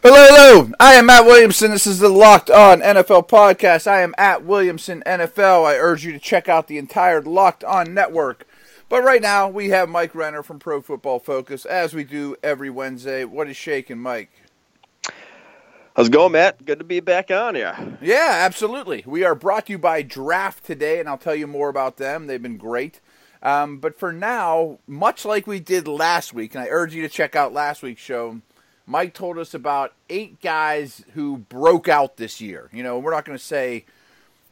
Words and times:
Hello, 0.00 0.26
hello. 0.30 0.70
I 0.78 0.94
am 0.94 1.06
Matt 1.06 1.24
Williamson. 1.24 1.72
This 1.72 1.84
is 1.84 1.98
the 1.98 2.08
Locked 2.08 2.50
On 2.50 2.80
NFL 2.80 3.28
podcast. 3.28 3.88
I 3.88 4.02
am 4.02 4.14
at 4.16 4.44
Williamson 4.44 5.02
NFL. 5.04 5.66
I 5.66 5.74
urge 5.74 6.04
you 6.04 6.12
to 6.12 6.20
check 6.20 6.48
out 6.48 6.68
the 6.68 6.78
entire 6.78 7.20
Locked 7.20 7.64
On 7.64 7.92
network. 7.94 8.46
But 8.88 9.02
right 9.02 9.20
now, 9.20 9.48
we 9.48 9.70
have 9.70 9.88
Mike 9.88 10.14
Renner 10.14 10.44
from 10.44 10.60
Pro 10.60 10.80
Football 10.80 11.18
Focus, 11.18 11.64
as 11.64 11.94
we 11.94 12.04
do 12.04 12.36
every 12.44 12.70
Wednesday. 12.70 13.24
What 13.24 13.48
is 13.48 13.56
shaking, 13.56 13.98
Mike? 13.98 14.30
How's 15.96 16.06
it 16.06 16.12
going, 16.12 16.30
Matt? 16.30 16.64
Good 16.64 16.78
to 16.78 16.84
be 16.84 17.00
back 17.00 17.32
on 17.32 17.56
here. 17.56 17.98
Yeah, 18.00 18.30
absolutely. 18.32 19.02
We 19.04 19.24
are 19.24 19.34
brought 19.34 19.66
to 19.66 19.72
you 19.72 19.78
by 19.78 20.02
Draft 20.02 20.64
today, 20.64 21.00
and 21.00 21.08
I'll 21.08 21.18
tell 21.18 21.34
you 21.34 21.48
more 21.48 21.68
about 21.68 21.96
them. 21.96 22.28
They've 22.28 22.40
been 22.40 22.56
great. 22.56 23.00
Um, 23.42 23.78
but 23.78 23.98
for 23.98 24.12
now, 24.12 24.78
much 24.86 25.24
like 25.24 25.48
we 25.48 25.58
did 25.58 25.88
last 25.88 26.32
week, 26.32 26.54
and 26.54 26.62
I 26.62 26.68
urge 26.68 26.94
you 26.94 27.02
to 27.02 27.08
check 27.08 27.34
out 27.34 27.52
last 27.52 27.82
week's 27.82 28.00
show, 28.00 28.40
Mike 28.88 29.12
told 29.12 29.36
us 29.36 29.52
about 29.52 29.92
eight 30.08 30.40
guys 30.40 31.04
who 31.12 31.36
broke 31.36 31.88
out 31.88 32.16
this 32.16 32.40
year. 32.40 32.70
You 32.72 32.82
know, 32.82 32.98
we're 32.98 33.10
not 33.10 33.26
going 33.26 33.36
to 33.36 33.44
say 33.44 33.84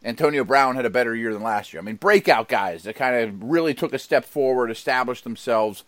Antonio 0.05 0.45
Brown 0.45 0.77
had 0.77 0.85
a 0.85 0.91
better 0.91 1.17
year 1.17 1.33
than 1.33 1.43
last 1.43 1.73
year. 1.73 1.81
I 1.81 1.85
mean, 1.85 1.97
breakout 1.97 2.47
guys 2.47 2.83
that 2.83 2.97
kind 2.97 3.17
of 3.17 3.43
really 3.43 3.73
took 3.73 3.95
a 3.95 3.99
step 3.99 4.27
forward, 4.27 4.71
established 4.71 5.25
themselves. 5.25 5.85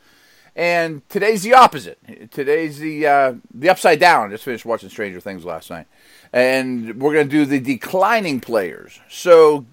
And 0.57 1.07
today's 1.11 1.43
the 1.43 1.53
opposite. 1.53 1.99
Today's 2.31 2.79
the 2.79 3.07
uh, 3.07 3.35
the 3.53 3.69
upside 3.69 4.01
down. 4.01 4.29
I 4.29 4.31
just 4.31 4.45
finished 4.45 4.65
watching 4.65 4.89
Stranger 4.89 5.21
Things 5.21 5.45
last 5.45 5.69
night, 5.69 5.87
and 6.33 6.99
we're 7.01 7.13
going 7.13 7.29
to 7.29 7.31
do 7.31 7.45
the 7.45 7.61
declining 7.61 8.41
players. 8.41 8.99
So 9.11 9.67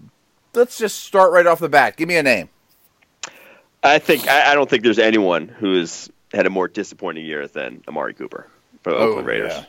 let's 0.54 0.78
just 0.78 1.00
start 1.00 1.32
right 1.32 1.48
off 1.48 1.60
the 1.60 1.70
bat. 1.70 1.96
Give 1.96 2.10
me 2.10 2.18
a 2.18 2.24
name. 2.24 2.50
I 3.82 4.00
think 4.00 4.28
I, 4.28 4.52
I 4.52 4.54
don't 4.54 4.70
think 4.70 4.84
there's 4.84 5.00
anyone 5.00 5.48
who 5.48 5.80
has 5.80 6.12
had 6.34 6.46
a 6.46 6.50
more 6.50 6.68
disappointing 6.68 7.26
year 7.26 7.48
than 7.48 7.82
Amari 7.88 8.14
Cooper 8.14 8.48
for 8.86 8.92
the 8.92 8.98
Oh, 8.98 9.10
Oakland 9.10 9.28
Raiders. 9.28 9.52
yeah. 9.54 9.64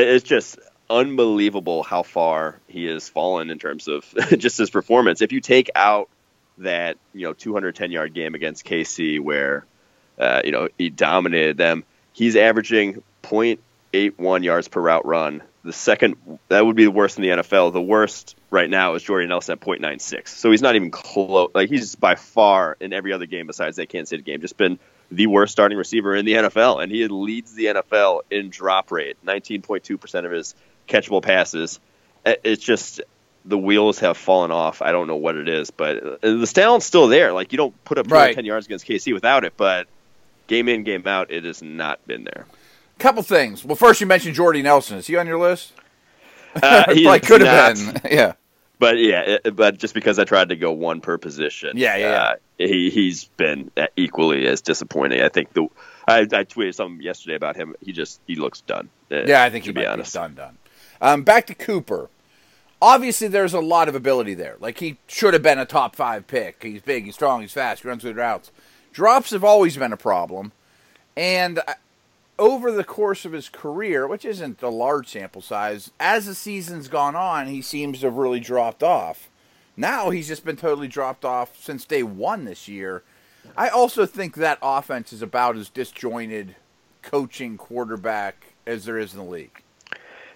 It's 0.00 0.24
just 0.24 0.58
unbelievable 0.90 1.82
how 1.84 2.02
far 2.02 2.58
he 2.68 2.86
has 2.86 3.08
fallen 3.08 3.48
in 3.50 3.58
terms 3.60 3.86
of 3.88 4.04
just 4.38 4.58
his 4.58 4.70
performance. 4.70 5.22
If 5.22 5.30
you 5.32 5.40
take 5.40 5.70
out 5.76 6.08
that 6.58 6.96
you 7.12 7.22
know 7.26 7.32
210 7.32 7.92
yard 7.92 8.12
game 8.12 8.34
against 8.34 8.64
KC 8.64 9.20
where 9.20 9.64
uh, 10.18 10.42
you 10.44 10.50
know 10.50 10.68
he 10.76 10.90
dominated 10.90 11.56
them, 11.56 11.84
he's 12.12 12.34
averaging 12.36 13.02
0.81 13.22 14.44
yards 14.44 14.68
per 14.68 14.80
route 14.80 15.06
run. 15.06 15.42
The 15.62 15.72
second 15.72 16.16
that 16.48 16.66
would 16.66 16.76
be 16.76 16.84
the 16.84 16.90
worst 16.90 17.16
in 17.18 17.22
the 17.22 17.28
NFL. 17.42 17.72
The 17.72 17.80
worst 17.80 18.36
right 18.50 18.68
now 18.68 18.94
is 18.94 19.02
Jordan 19.02 19.28
Nelson 19.28 19.52
at 19.52 19.60
0.96. 19.60 20.28
So 20.28 20.50
he's 20.50 20.60
not 20.60 20.74
even 20.76 20.90
close. 20.90 21.50
Like 21.54 21.70
he's 21.70 21.94
by 21.94 22.16
far 22.16 22.76
in 22.80 22.92
every 22.92 23.12
other 23.12 23.26
game 23.26 23.46
besides 23.46 23.76
that 23.76 23.88
Kansas 23.88 24.10
City 24.10 24.22
game 24.22 24.40
just 24.40 24.56
been 24.56 24.78
the 25.14 25.26
worst 25.26 25.52
starting 25.52 25.78
receiver 25.78 26.14
in 26.14 26.24
the 26.24 26.34
NFL, 26.34 26.82
and 26.82 26.90
he 26.90 27.06
leads 27.08 27.54
the 27.54 27.66
NFL 27.66 28.20
in 28.30 28.50
drop 28.50 28.90
rate, 28.90 29.16
19.2 29.24 30.00
percent 30.00 30.26
of 30.26 30.32
his 30.32 30.54
catchable 30.88 31.22
passes. 31.22 31.80
It's 32.24 32.64
just 32.64 33.00
the 33.44 33.58
wheels 33.58 33.98
have 33.98 34.16
fallen 34.16 34.50
off. 34.50 34.80
I 34.80 34.92
don't 34.92 35.06
know 35.06 35.16
what 35.16 35.36
it 35.36 35.48
is, 35.48 35.70
but 35.70 36.02
uh, 36.02 36.16
the 36.22 36.46
talent's 36.46 36.86
still 36.86 37.08
there. 37.08 37.32
Like 37.32 37.52
you 37.52 37.58
don't 37.58 37.84
put 37.84 37.98
up 37.98 38.06
Right. 38.06 38.32
210 38.32 38.44
yards 38.46 38.66
against 38.66 38.86
KC 38.86 39.12
without 39.12 39.44
it, 39.44 39.54
but 39.56 39.86
game 40.46 40.68
in, 40.68 40.82
game 40.84 41.06
out, 41.06 41.30
it 41.30 41.44
has 41.44 41.62
not 41.62 42.04
been 42.06 42.24
there. 42.24 42.46
Couple 42.98 43.22
things. 43.22 43.64
Well, 43.64 43.76
first 43.76 44.00
you 44.00 44.06
mentioned 44.06 44.34
Jordy 44.34 44.62
Nelson. 44.62 44.96
Is 44.98 45.06
he 45.08 45.16
on 45.16 45.26
your 45.26 45.38
list? 45.38 45.72
Uh, 46.62 46.84
he 46.94 47.04
could 47.20 47.42
have 47.42 47.76
been. 47.76 48.00
yeah. 48.10 48.32
But 48.78 48.98
yeah, 48.98 49.38
but 49.52 49.78
just 49.78 49.94
because 49.94 50.18
I 50.18 50.24
tried 50.24 50.48
to 50.48 50.56
go 50.56 50.72
one 50.72 51.00
per 51.00 51.16
position, 51.16 51.76
Yeah, 51.76 51.96
yeah, 51.96 52.06
uh, 52.22 52.34
he 52.58 52.90
he's 52.90 53.24
been 53.24 53.70
equally 53.96 54.46
as 54.46 54.60
disappointing. 54.60 55.22
I 55.22 55.28
think 55.28 55.52
the 55.52 55.68
I, 56.06 56.20
I 56.20 56.44
tweeted 56.44 56.74
something 56.74 57.00
yesterday 57.00 57.36
about 57.36 57.56
him. 57.56 57.74
He 57.80 57.92
just 57.92 58.20
he 58.26 58.34
looks 58.34 58.60
done. 58.62 58.88
uh, 59.12 59.22
Yeah, 59.26 59.42
I 59.44 59.50
think 59.50 59.64
he 59.64 59.70
be 59.72 59.80
might 59.80 59.86
honest. 59.86 60.12
be 60.12 60.18
done. 60.18 60.34
Done. 60.34 60.58
Um, 61.00 61.22
back 61.22 61.46
to 61.46 61.54
Cooper. 61.54 62.10
Obviously, 62.82 63.28
there's 63.28 63.54
a 63.54 63.60
lot 63.60 63.88
of 63.88 63.94
ability 63.94 64.34
there. 64.34 64.56
Like 64.60 64.78
he 64.80 64.98
should 65.06 65.32
have 65.34 65.42
been 65.42 65.58
a 65.58 65.64
top 65.64 65.96
five 65.96 66.26
pick. 66.26 66.62
He's 66.62 66.82
big, 66.82 67.04
he's 67.04 67.14
strong, 67.14 67.40
he's 67.40 67.52
fast, 67.52 67.82
he 67.82 67.88
runs 67.88 68.02
good 68.02 68.16
routes. 68.16 68.50
Drops 68.92 69.30
have 69.30 69.44
always 69.44 69.76
been 69.76 69.92
a 69.92 69.96
problem, 69.96 70.52
and 71.16 71.60
over 72.38 72.72
the 72.72 72.84
course 72.84 73.24
of 73.24 73.32
his 73.32 73.48
career, 73.48 74.06
which 74.06 74.24
isn't 74.24 74.62
a 74.62 74.68
large 74.68 75.08
sample 75.08 75.42
size, 75.42 75.90
as 76.00 76.26
the 76.26 76.34
season's 76.34 76.88
gone 76.88 77.14
on, 77.16 77.46
he 77.46 77.62
seems 77.62 78.00
to 78.00 78.06
have 78.06 78.16
really 78.16 78.40
dropped 78.40 78.82
off. 78.82 79.30
Now 79.76 80.10
he's 80.10 80.28
just 80.28 80.44
been 80.44 80.56
totally 80.56 80.88
dropped 80.88 81.24
off 81.24 81.60
since 81.60 81.84
day 81.84 82.02
one 82.02 82.44
this 82.44 82.68
year. 82.68 83.02
I 83.56 83.68
also 83.68 84.06
think 84.06 84.36
that 84.36 84.58
offense 84.62 85.12
is 85.12 85.22
about 85.22 85.56
as 85.56 85.68
disjointed 85.68 86.56
coaching 87.02 87.56
quarterback 87.56 88.46
as 88.66 88.84
there 88.84 88.98
is 88.98 89.12
in 89.12 89.18
the 89.18 89.24
league. 89.24 89.62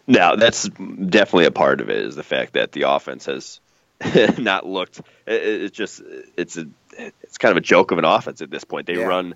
No, 0.07 0.37
that's 0.37 0.69
definitely 0.69 1.47
a 1.47 1.51
part 1.51 1.81
of 1.81 1.89
it. 1.91 1.97
Is 1.99 2.17
the 2.17 2.23
fact 2.23 2.55
that 2.55 2.73
the 2.73 2.83
offense 2.83 3.27
has 3.27 3.61
not 4.39 4.67
looked. 4.67 5.01
It's 5.27 5.77
just 5.77 6.03
it's 6.37 6.57
a 6.57 6.67
it's 6.97 7.39
kind 7.39 7.51
of 7.53 7.57
a 7.57 7.63
joke 7.63 7.91
of 7.91 7.99
an 7.99 8.05
offense 8.05 8.41
at 8.43 8.51
this 8.51 8.65
point. 8.65 8.87
They 8.87 8.95
Yeah. 8.97 9.05
run 9.05 9.35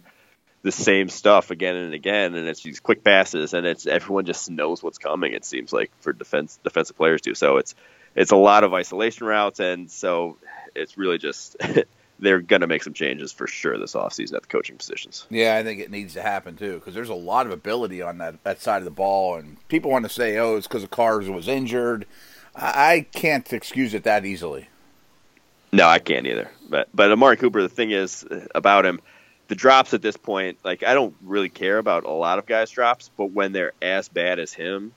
the 0.62 0.72
same 0.72 1.08
stuff 1.08 1.50
again 1.50 1.76
and 1.76 1.94
again, 1.94 2.34
and 2.34 2.48
it's 2.48 2.62
these 2.62 2.80
quick 2.80 3.02
passes, 3.02 3.52
and 3.52 3.66
it's 3.66 3.86
everyone 3.86 4.24
just 4.24 4.50
knows 4.50 4.82
what's 4.82 4.98
coming. 4.98 5.32
It 5.32 5.44
seems 5.44 5.72
like 5.72 5.90
for 6.00 6.12
defense 6.12 6.58
defensive 6.62 6.96
players 6.96 7.20
too. 7.20 7.34
So 7.34 7.56
it's 7.56 7.74
it's 8.14 8.30
a 8.30 8.36
lot 8.36 8.64
of 8.64 8.72
isolation 8.72 9.26
routes, 9.26 9.60
and 9.60 9.90
so 9.90 10.38
it's 10.74 10.96
really 10.96 11.18
just 11.18 11.56
they're 12.20 12.40
going 12.40 12.60
to 12.60 12.68
make 12.68 12.84
some 12.84 12.92
changes 12.92 13.32
for 13.32 13.48
sure 13.48 13.76
this 13.78 13.94
offseason 13.94 14.34
at 14.34 14.42
the 14.42 14.48
coaching 14.48 14.76
positions. 14.76 15.26
Yeah, 15.28 15.56
I 15.56 15.64
think 15.64 15.80
it 15.80 15.90
needs 15.90 16.14
to 16.14 16.22
happen 16.22 16.56
too 16.56 16.74
because 16.74 16.94
there's 16.94 17.08
a 17.08 17.14
lot 17.14 17.46
of 17.46 17.52
ability 17.52 18.00
on 18.00 18.18
that, 18.18 18.42
that 18.44 18.60
side 18.60 18.78
of 18.78 18.84
the 18.84 18.90
ball, 18.90 19.36
and 19.36 19.56
people 19.68 19.90
want 19.90 20.04
to 20.04 20.08
say, 20.08 20.38
"Oh, 20.38 20.56
it's 20.56 20.68
because 20.68 20.86
Cars 20.86 21.28
was 21.28 21.48
injured." 21.48 22.06
I, 22.54 22.94
I 22.94 23.06
can't 23.12 23.52
excuse 23.52 23.94
it 23.94 24.04
that 24.04 24.24
easily. 24.24 24.68
No, 25.72 25.88
I 25.88 25.98
can't 25.98 26.26
either. 26.26 26.50
But 26.68 26.88
but 26.94 27.10
Amari 27.10 27.36
Cooper, 27.36 27.62
the 27.62 27.68
thing 27.68 27.90
is 27.90 28.24
uh, 28.24 28.46
about 28.54 28.86
him, 28.86 29.00
the 29.48 29.54
drops 29.54 29.92
at 29.94 30.02
this 30.02 30.16
point, 30.16 30.58
like 30.64 30.82
I 30.82 30.94
don't 30.94 31.14
really 31.22 31.48
care 31.48 31.78
about 31.78 32.04
a 32.04 32.10
lot 32.10 32.38
of 32.38 32.46
guys' 32.46 32.70
drops, 32.70 33.10
but 33.16 33.26
when 33.26 33.52
they're 33.52 33.72
as 33.82 34.08
bad 34.08 34.38
as 34.38 34.52
him, 34.52 34.92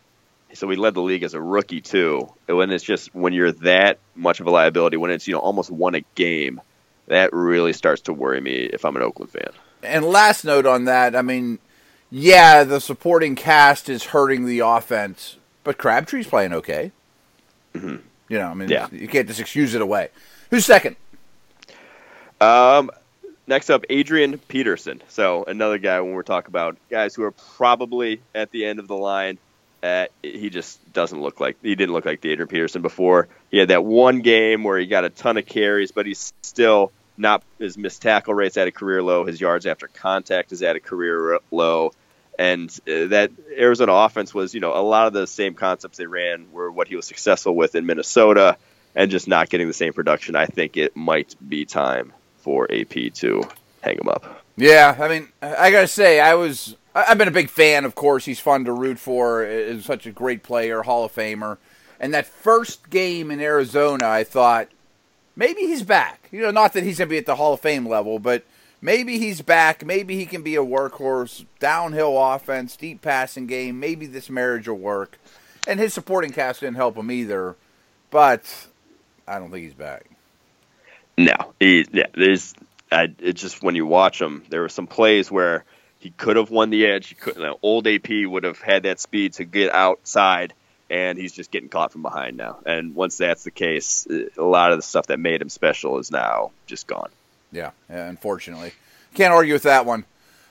so 0.53 0.69
he 0.69 0.77
led 0.77 0.93
the 0.93 1.01
league 1.01 1.23
as 1.23 1.33
a 1.33 1.41
rookie 1.41 1.81
too. 1.81 2.29
And 2.47 2.55
When 2.57 2.71
it's 2.71 2.83
just 2.83 3.13
when 3.13 3.33
you're 3.33 3.51
that 3.51 3.99
much 4.15 4.39
of 4.39 4.47
a 4.47 4.51
liability, 4.51 4.95
when 4.97 5.11
it's 5.11 5.27
you 5.27 5.33
know 5.33 5.39
almost 5.39 5.69
won 5.69 5.95
a 5.95 6.01
game, 6.15 6.61
that 7.07 7.33
really 7.33 7.73
starts 7.73 8.03
to 8.03 8.13
worry 8.13 8.39
me 8.39 8.53
if 8.71 8.85
I'm 8.85 8.95
an 8.95 9.01
Oakland 9.01 9.31
fan. 9.31 9.49
And 9.83 10.05
last 10.05 10.45
note 10.45 10.65
on 10.65 10.85
that, 10.85 11.15
I 11.15 11.21
mean, 11.21 11.59
yeah, 12.09 12.63
the 12.63 12.79
supporting 12.79 13.35
cast 13.35 13.89
is 13.89 14.05
hurting 14.05 14.45
the 14.45 14.59
offense, 14.59 15.37
but 15.63 15.77
Crabtree's 15.77 16.27
playing 16.27 16.53
okay. 16.53 16.91
You 17.73 17.99
know, 18.29 18.47
I 18.47 18.53
mean, 18.53 18.69
Yeah. 18.69 18.87
you 18.91 19.07
can't 19.09 19.27
just 19.27 19.39
excuse 19.39 19.75
it 19.75 19.81
away. 19.81 20.09
Who's 20.49 20.65
second? 20.65 20.95
Um, 22.41 22.89
next 23.47 23.69
up, 23.69 23.85
Adrian 23.89 24.37
Peterson. 24.37 25.01
So 25.09 25.43
another 25.43 25.77
guy 25.77 25.99
when 26.01 26.13
we're 26.13 26.23
talking 26.23 26.49
about 26.49 26.77
guys 26.89 27.15
who 27.15 27.23
are 27.23 27.31
probably 27.31 28.21
at 28.33 28.51
the 28.51 28.65
end 28.65 28.79
of 28.79 28.87
the 28.87 28.97
line. 28.97 29.37
Uh, 29.83 30.07
he 30.23 30.49
just 30.49 30.79
doesn't 30.93 31.21
look 31.21 31.39
like 31.39 31.57
he 31.61 31.75
didn't 31.75 31.93
look 31.93 32.05
like 32.05 32.21
the 32.21 32.31
Adrian 32.31 32.47
Peterson 32.47 32.81
before. 32.81 33.27
He 33.51 33.59
had 33.59 33.67
that 33.67 33.85
one 33.85 34.21
game 34.21 34.63
where 34.63 34.79
he 34.79 34.87
got 34.87 35.05
a 35.05 35.09
ton 35.09 35.37
of 35.37 35.45
carries, 35.45 35.91
but 35.91 36.07
he's 36.07 36.33
still 36.41 36.91
not 37.17 37.43
his 37.59 37.77
missed 37.77 38.01
tackle 38.01 38.33
rates 38.33 38.57
at 38.57 38.67
a 38.67 38.71
career 38.71 39.03
low. 39.03 39.25
His 39.25 39.39
yards 39.39 39.67
after 39.67 39.87
contact 39.87 40.51
is 40.51 40.63
at 40.63 40.75
a 40.75 40.79
career 40.79 41.39
low, 41.51 41.91
and 42.39 42.67
uh, 42.87 43.07
that 43.07 43.31
Arizona 43.55 43.91
offense 43.91 44.33
was 44.33 44.55
you 44.55 44.59
know 44.59 44.73
a 44.73 44.81
lot 44.81 45.05
of 45.05 45.13
the 45.13 45.27
same 45.27 45.53
concepts 45.53 45.99
they 45.99 46.07
ran 46.07 46.51
were 46.51 46.71
what 46.71 46.87
he 46.87 46.95
was 46.95 47.05
successful 47.05 47.55
with 47.55 47.75
in 47.75 47.85
Minnesota, 47.85 48.57
and 48.95 49.11
just 49.11 49.27
not 49.27 49.49
getting 49.49 49.67
the 49.67 49.73
same 49.73 49.93
production. 49.93 50.35
I 50.35 50.47
think 50.47 50.77
it 50.77 50.95
might 50.95 51.35
be 51.47 51.65
time 51.65 52.11
for 52.45 52.71
AP 52.71 53.11
to 53.11 53.41
hang 53.81 53.97
him 53.97 54.07
up. 54.07 54.43
Yeah, 54.55 54.95
I 54.99 55.07
mean, 55.07 55.29
I 55.41 55.71
gotta 55.71 55.87
say, 55.87 56.19
I 56.19 56.35
was. 56.35 56.75
I've 56.93 57.17
been 57.17 57.27
a 57.27 57.31
big 57.31 57.49
fan. 57.49 57.83
Of 57.83 57.95
course, 57.95 58.23
he's 58.23 58.39
fun 58.39 58.65
to 58.65 58.71
root 58.71 58.99
for. 58.99 59.43
Is 59.43 59.83
such 59.83 60.05
a 60.05 60.11
great 60.11 60.43
player, 60.43 60.83
Hall 60.83 61.03
of 61.03 61.11
Famer. 61.11 61.57
And 61.99 62.13
that 62.13 62.27
first 62.27 62.91
game 62.91 63.31
in 63.31 63.41
Arizona, 63.41 64.07
I 64.07 64.23
thought 64.23 64.69
maybe 65.35 65.61
he's 65.61 65.81
back. 65.81 66.29
You 66.31 66.43
know, 66.43 66.51
not 66.51 66.73
that 66.73 66.83
he's 66.83 66.99
gonna 66.99 67.09
be 67.09 67.17
at 67.17 67.25
the 67.25 67.35
Hall 67.35 67.53
of 67.53 67.61
Fame 67.61 67.87
level, 67.87 68.19
but 68.19 68.45
maybe 68.79 69.17
he's 69.17 69.41
back. 69.41 69.83
Maybe 69.83 70.15
he 70.15 70.27
can 70.27 70.43
be 70.43 70.55
a 70.55 70.63
workhorse, 70.63 71.45
downhill 71.59 72.15
offense, 72.23 72.77
deep 72.77 73.01
passing 73.01 73.47
game. 73.47 73.79
Maybe 73.79 74.05
this 74.05 74.29
marriage 74.29 74.67
will 74.67 74.77
work. 74.77 75.17
And 75.67 75.79
his 75.79 75.95
supporting 75.95 76.31
cast 76.31 76.59
didn't 76.59 76.75
help 76.75 76.95
him 76.95 77.09
either. 77.09 77.55
But 78.11 78.67
I 79.27 79.39
don't 79.39 79.49
think 79.49 79.65
he's 79.65 79.73
back. 79.73 80.05
No, 81.17 81.53
he, 81.59 81.85
yeah, 81.91 82.07
there's. 82.13 82.53
I, 82.91 83.13
it's 83.19 83.41
just 83.41 83.63
when 83.63 83.75
you 83.75 83.85
watch 83.85 84.21
him, 84.21 84.43
there 84.49 84.61
were 84.61 84.69
some 84.69 84.87
plays 84.87 85.31
where 85.31 85.63
he 85.99 86.11
could 86.11 86.35
have 86.35 86.51
won 86.51 86.69
the 86.69 86.85
edge. 86.85 87.07
He 87.07 87.15
could, 87.15 87.37
old 87.61 87.87
AP 87.87 88.09
would 88.25 88.43
have 88.43 88.61
had 88.61 88.83
that 88.83 88.99
speed 88.99 89.33
to 89.33 89.43
get 89.43 89.73
outside, 89.73 90.53
and 90.89 91.17
he's 91.17 91.33
just 91.33 91.51
getting 91.51 91.69
caught 91.69 91.91
from 91.91 92.03
behind 92.03 92.37
now. 92.37 92.59
And 92.65 92.93
once 92.95 93.17
that's 93.17 93.43
the 93.43 93.51
case, 93.51 94.05
a 94.37 94.43
lot 94.43 94.71
of 94.71 94.77
the 94.77 94.83
stuff 94.83 95.07
that 95.07 95.19
made 95.19 95.41
him 95.41 95.49
special 95.49 95.97
is 95.99 96.11
now 96.11 96.51
just 96.67 96.85
gone. 96.85 97.09
Yeah, 97.51 97.71
yeah, 97.89 98.07
unfortunately. 98.07 98.73
Can't 99.15 99.33
argue 99.33 99.53
with 99.53 99.63
that 99.63 99.85
one. 99.85 100.05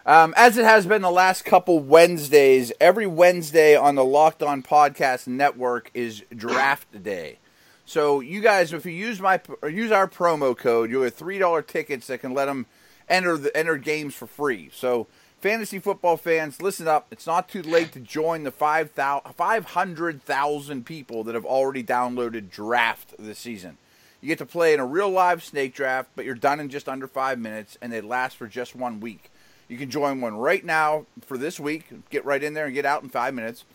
Um, 0.06 0.34
as 0.36 0.58
it 0.58 0.64
has 0.64 0.86
been 0.86 1.02
the 1.02 1.10
last 1.10 1.44
couple 1.44 1.78
Wednesdays, 1.78 2.72
every 2.80 3.06
Wednesday 3.06 3.74
on 3.76 3.94
the 3.94 4.04
Locked 4.04 4.42
On 4.42 4.62
Podcast 4.62 5.26
Network 5.26 5.90
is 5.94 6.24
Draft 6.34 7.02
Day. 7.02 7.38
So 7.86 8.20
you 8.20 8.40
guys, 8.40 8.72
if 8.72 8.86
you 8.86 8.92
use 8.92 9.20
my 9.20 9.40
or 9.62 9.68
use 9.68 9.92
our 9.92 10.08
promo 10.08 10.56
code, 10.56 10.90
you'll 10.90 11.04
get 11.04 11.14
three 11.14 11.38
dollar 11.38 11.62
tickets 11.62 12.06
that 12.06 12.20
can 12.20 12.34
let 12.34 12.46
them 12.46 12.66
enter 13.08 13.36
the 13.36 13.56
enter 13.56 13.76
games 13.76 14.14
for 14.14 14.26
free. 14.26 14.70
So 14.72 15.06
fantasy 15.40 15.78
football 15.78 16.16
fans, 16.16 16.62
listen 16.62 16.88
up. 16.88 17.06
It's 17.10 17.26
not 17.26 17.46
too 17.48 17.62
late 17.62 17.92
to 17.92 18.00
join 18.00 18.44
the 18.44 18.50
500,000 18.50 20.86
people 20.86 21.24
that 21.24 21.34
have 21.34 21.44
already 21.44 21.84
downloaded 21.84 22.50
Draft 22.50 23.14
this 23.18 23.38
season. 23.38 23.76
You 24.22 24.28
get 24.28 24.38
to 24.38 24.46
play 24.46 24.72
in 24.72 24.80
a 24.80 24.86
real 24.86 25.10
live 25.10 25.44
snake 25.44 25.74
draft, 25.74 26.08
but 26.16 26.24
you're 26.24 26.34
done 26.34 26.58
in 26.58 26.70
just 26.70 26.88
under 26.88 27.06
five 27.06 27.38
minutes, 27.38 27.76
and 27.82 27.92
they 27.92 28.00
last 28.00 28.38
for 28.38 28.46
just 28.46 28.74
one 28.74 29.00
week. 29.00 29.30
You 29.68 29.76
can 29.76 29.90
join 29.90 30.22
one 30.22 30.34
right 30.34 30.64
now 30.64 31.04
for 31.26 31.36
this 31.36 31.60
week. 31.60 31.84
Get 32.08 32.24
right 32.24 32.42
in 32.42 32.54
there 32.54 32.64
and 32.64 32.74
get 32.74 32.86
out 32.86 33.02
in 33.02 33.10
five 33.10 33.34
minutes. 33.34 33.66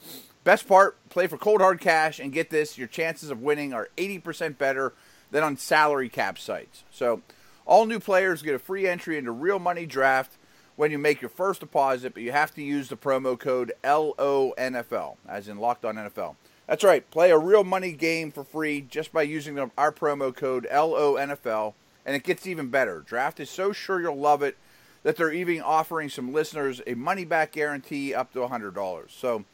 Best 0.43 0.67
part, 0.67 0.97
play 1.09 1.27
for 1.27 1.37
cold 1.37 1.61
hard 1.61 1.79
cash, 1.79 2.19
and 2.19 2.31
get 2.31 2.49
this: 2.49 2.77
your 2.77 2.87
chances 2.87 3.29
of 3.29 3.41
winning 3.41 3.73
are 3.73 3.89
80% 3.97 4.57
better 4.57 4.93
than 5.31 5.43
on 5.43 5.57
salary 5.57 6.09
cap 6.09 6.37
sites. 6.37 6.83
So, 6.91 7.21
all 7.65 7.85
new 7.85 7.99
players 7.99 8.41
get 8.41 8.55
a 8.55 8.59
free 8.59 8.87
entry 8.87 9.17
into 9.17 9.31
Real 9.31 9.59
Money 9.59 9.85
Draft 9.85 10.37
when 10.75 10.91
you 10.91 10.97
make 10.97 11.21
your 11.21 11.29
first 11.29 11.59
deposit, 11.59 12.13
but 12.13 12.23
you 12.23 12.31
have 12.31 12.53
to 12.55 12.63
use 12.63 12.87
the 12.87 12.95
promo 12.95 13.37
code 13.37 13.73
LONFL, 13.83 15.17
as 15.27 15.49
in 15.49 15.57
Locked 15.57 15.83
On 15.83 15.95
NFL. 15.95 16.35
That's 16.67 16.83
right. 16.83 17.09
Play 17.11 17.31
a 17.31 17.37
real 17.37 17.63
money 17.63 17.91
game 17.91 18.31
for 18.31 18.43
free 18.43 18.79
just 18.81 19.11
by 19.11 19.23
using 19.23 19.59
our 19.59 19.91
promo 19.91 20.33
code 20.33 20.67
LONFL, 20.71 21.73
and 22.05 22.15
it 22.15 22.23
gets 22.23 22.47
even 22.47 22.69
better. 22.69 23.01
Draft 23.01 23.39
is 23.39 23.49
so 23.49 23.73
sure 23.73 23.99
you'll 23.99 24.15
love 24.15 24.41
it 24.41 24.55
that 25.03 25.15
they're 25.17 25.33
even 25.33 25.61
offering 25.61 26.09
some 26.09 26.31
listeners 26.31 26.81
a 26.87 26.93
money 26.93 27.25
back 27.25 27.51
guarantee 27.51 28.13
up 28.13 28.31
to 28.33 28.39
$100. 28.39 29.09
So 29.09 29.45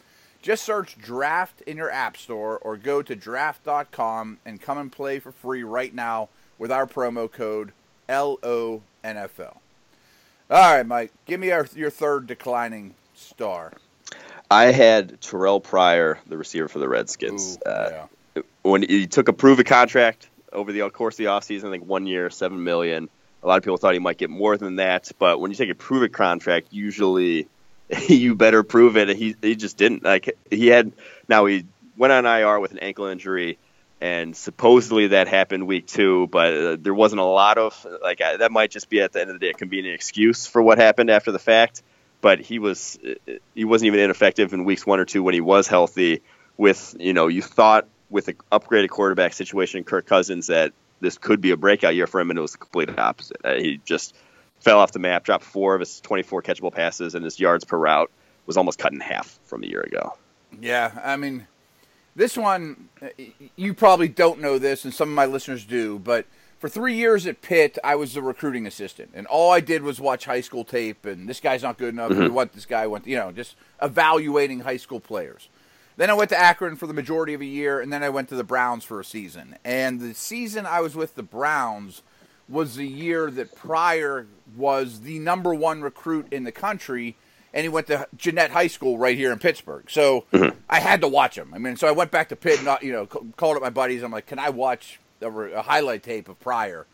just 0.46 0.64
search 0.64 0.96
Draft 1.00 1.62
in 1.62 1.76
your 1.76 1.90
app 1.90 2.16
store 2.16 2.60
or 2.60 2.78
go 2.78 3.02
to 3.02 3.16
draft.com 3.16 4.38
and 4.46 4.62
come 4.62 4.78
and 4.78 4.92
play 4.92 5.18
for 5.18 5.32
free 5.32 5.64
right 5.64 5.92
now 5.92 6.30
with 6.60 6.72
our 6.72 6.86
promo 6.86 7.30
code 7.30 7.72
LONFL. 8.08 8.84
All 10.48 10.76
right, 10.76 10.86
Mike, 10.86 11.12
give 11.26 11.40
me 11.40 11.50
our, 11.50 11.66
your 11.74 11.90
third 11.90 12.28
declining 12.28 12.94
star. 13.16 13.74
I 14.52 14.66
had 14.66 15.20
Terrelle 15.20 15.64
Pryor, 15.64 16.20
the 16.28 16.38
receiver 16.38 16.68
for 16.68 16.78
the 16.78 16.88
Redskins. 16.88 17.58
Ooh, 17.58 17.70
uh, 17.72 18.06
yeah. 18.36 18.42
When 18.62 18.84
he 18.84 19.08
took 19.08 19.28
a 19.28 19.34
prove 19.34 19.60
it 19.60 19.64
contract 19.64 20.30
over 20.54 20.72
the 20.72 20.88
course 20.92 21.16
of 21.16 21.18
the 21.18 21.26
offseason, 21.26 21.70
I 21.70 21.72
think 21.72 21.88
one 21.88 22.06
year, 22.06 22.30
seven 22.30 22.64
million. 22.64 23.10
A 23.42 23.48
lot 23.48 23.58
of 23.58 23.64
people 23.64 23.78
thought 23.78 23.94
he 23.94 24.00
might 24.00 24.20
get 24.20 24.30
more 24.30 24.58
than 24.58 24.76
that, 24.76 25.12
but 25.18 25.40
when 25.40 25.50
you 25.50 25.58
take 25.58 25.72
a 25.72 25.76
prove 25.76 26.04
it 26.04 26.14
contract, 26.14 26.68
usually 26.70 27.48
you 28.08 28.36
better 28.36 28.64
prove 28.64 28.98
it. 28.98 29.10
He 29.16 29.36
he 29.42 29.56
just 29.56 29.78
didn't. 29.78 30.04
Like 30.04 30.38
he 30.50 30.68
had 30.68 30.92
now 31.28 31.46
he 31.46 31.66
went 31.98 32.14
on 32.14 32.26
IR 32.26 32.60
with 32.60 32.72
an 32.72 32.80
ankle 32.80 33.06
injury, 33.06 33.58
and 34.02 34.36
supposedly 34.36 35.08
that 35.08 35.28
happened 35.28 35.68
week 35.68 35.88
two, 35.88 36.28
but 36.28 36.54
uh, 36.54 36.78
there 36.80 36.94
wasn't 36.94 37.22
a 37.22 37.26
lot 37.26 37.58
of 37.58 37.86
like 38.02 38.22
uh, 38.22 38.38
that 38.38 38.52
might 38.52 38.72
just 38.72 38.90
be 38.90 39.02
at 39.02 39.12
the 39.12 39.22
end 39.22 39.30
of 39.30 39.36
the 39.36 39.46
day 39.46 39.52
a 39.52 39.54
convenient 39.54 39.96
excuse 39.96 40.48
for 40.48 40.62
what 40.62 40.78
happened 40.78 41.10
after 41.10 41.32
the 41.32 41.40
fact 41.40 41.82
but 42.26 42.40
he 42.40 42.58
was 42.58 42.98
he 43.54 43.66
wasn't 43.66 43.86
even 43.86 44.00
ineffective 44.00 44.52
in 44.52 44.66
weeks 44.66 44.84
one 44.84 45.00
or 45.00 45.06
two 45.06 45.22
when 45.22 45.36
he 45.36 45.42
was 45.42 45.68
healthy. 45.68 46.24
With 46.58 46.96
you 47.00 47.14
know, 47.14 47.28
you 47.28 47.44
thought 47.44 47.88
with 48.10 48.28
an 48.30 48.38
upgraded 48.52 48.90
quarterback 48.90 49.34
situation, 49.34 49.84
Kirk 49.84 50.08
Cousins, 50.08 50.48
that 50.48 50.74
this 51.00 51.20
could 51.20 51.40
be 51.40 51.52
a 51.52 51.58
breakout 51.58 51.94
year 51.94 52.08
for 52.08 52.20
him, 52.20 52.32
and 52.32 52.40
it 52.40 52.42
was 52.42 52.54
the 52.54 52.58
complete 52.58 52.98
opposite. 52.98 53.38
Uh, 53.44 53.54
he 53.54 53.80
just 53.86 54.16
fell 54.66 54.80
off 54.80 54.92
the 54.92 55.00
map, 55.00 55.24
dropped 55.24 55.46
four 55.46 55.76
of 55.76 55.80
his 55.80 56.02
24 56.02 56.42
catchable 56.42 56.74
passes, 56.74 57.16
and 57.16 57.24
his 57.24 57.40
yards 57.40 57.64
per 57.64 57.78
route 57.78 58.12
was 58.48 58.58
almost 58.58 58.80
cut 58.80 58.92
in 58.92 59.00
half 59.00 59.40
from 59.46 59.64
a 59.64 59.68
year 59.68 59.82
ago. 59.82 60.18
Yeah, 60.60 61.00
I 61.04 61.16
mean, 61.16 61.48
this 62.16 62.36
one, 62.36 62.90
you 63.56 63.74
probably 63.74 64.08
don't 64.08 64.42
know 64.42 64.58
this, 64.58 64.84
and 64.84 64.94
some 64.94 65.08
of 65.08 65.16
my 65.16 65.26
listeners 65.26 65.66
do, 65.66 66.00
but 66.00 66.26
for 66.58 66.68
three 66.68 66.96
years 66.96 67.28
at 67.28 67.44
Pitt, 67.44 67.78
I 67.84 67.94
was 67.96 68.14
the 68.14 68.24
recruiting 68.24 68.66
assistant, 68.66 69.12
and 69.14 69.28
all 69.28 69.52
I 69.52 69.60
did 69.60 69.84
was 69.84 70.02
watch 70.02 70.26
high 70.26 70.42
school 70.42 70.64
tape. 70.64 71.06
And 71.06 71.30
this 71.30 71.40
guy's 71.40 71.62
not 71.62 71.78
good 71.78 71.94
enough. 71.94 72.12
Mm-hmm. 72.12 72.34
What 72.34 72.54
this 72.54 72.66
guy 72.66 72.88
went, 72.88 73.06
you 73.06 73.18
know, 73.18 73.32
just 73.32 73.56
evaluating 73.82 74.62
high 74.62 74.78
school 74.78 75.00
players. 75.00 75.48
Then 75.98 76.10
I 76.10 76.14
went 76.14 76.30
to 76.32 76.40
Akron 76.40 76.76
for 76.76 76.88
the 76.88 76.94
majority 76.94 77.34
of 77.36 77.42
a 77.42 77.46
year, 77.46 77.80
and 77.80 77.94
then 77.94 78.02
I 78.02 78.10
went 78.10 78.30
to 78.30 78.36
the 78.36 78.44
Browns 78.44 78.84
for 78.84 79.00
a 79.00 79.06
season. 79.06 79.58
And 79.64 80.00
the 80.00 80.16
season 80.16 80.66
I 80.66 80.82
was 80.82 80.96
with 80.96 81.16
the 81.16 81.24
Browns 81.24 82.02
was 82.48 82.76
the 82.76 82.88
year 82.88 83.32
that 83.32 83.56
Pryor 83.56 84.28
was 84.56 85.02
the 85.02 85.20
number 85.20 85.54
one 85.54 85.82
recruit 85.82 86.28
in 86.32 86.44
the 86.44 86.52
country, 86.52 87.16
and 87.54 87.64
he 87.64 87.70
went 87.70 87.88
to 87.88 88.08
Jeannette 88.16 88.52
High 88.52 88.68
School 88.68 88.98
right 88.98 89.18
here 89.18 89.32
in 89.32 89.40
Pittsburgh. 89.40 89.90
So 89.90 90.26
mm-hmm. 90.32 90.58
I 90.70 90.80
had 90.80 91.02
to 91.02 91.08
watch 91.08 91.38
him. 91.38 91.54
I 91.54 91.58
mean, 91.58 91.78
so 91.78 91.88
I 91.88 91.92
went 91.92 92.12
back 92.12 92.30
to 92.30 92.36
Pitt, 92.36 92.60
and 92.62 92.78
you 92.82 92.92
know, 92.92 93.06
called 93.06 93.58
up 93.58 93.64
my 93.64 93.70
buddies. 93.70 94.04
I'm 94.04 94.12
like, 94.12 94.28
"Can 94.28 94.40
I 94.40 94.50
watch 94.50 95.00
a 95.22 95.62
highlight 95.62 96.04
tape 96.04 96.30
of 96.30 96.40
Pryor, 96.40 96.86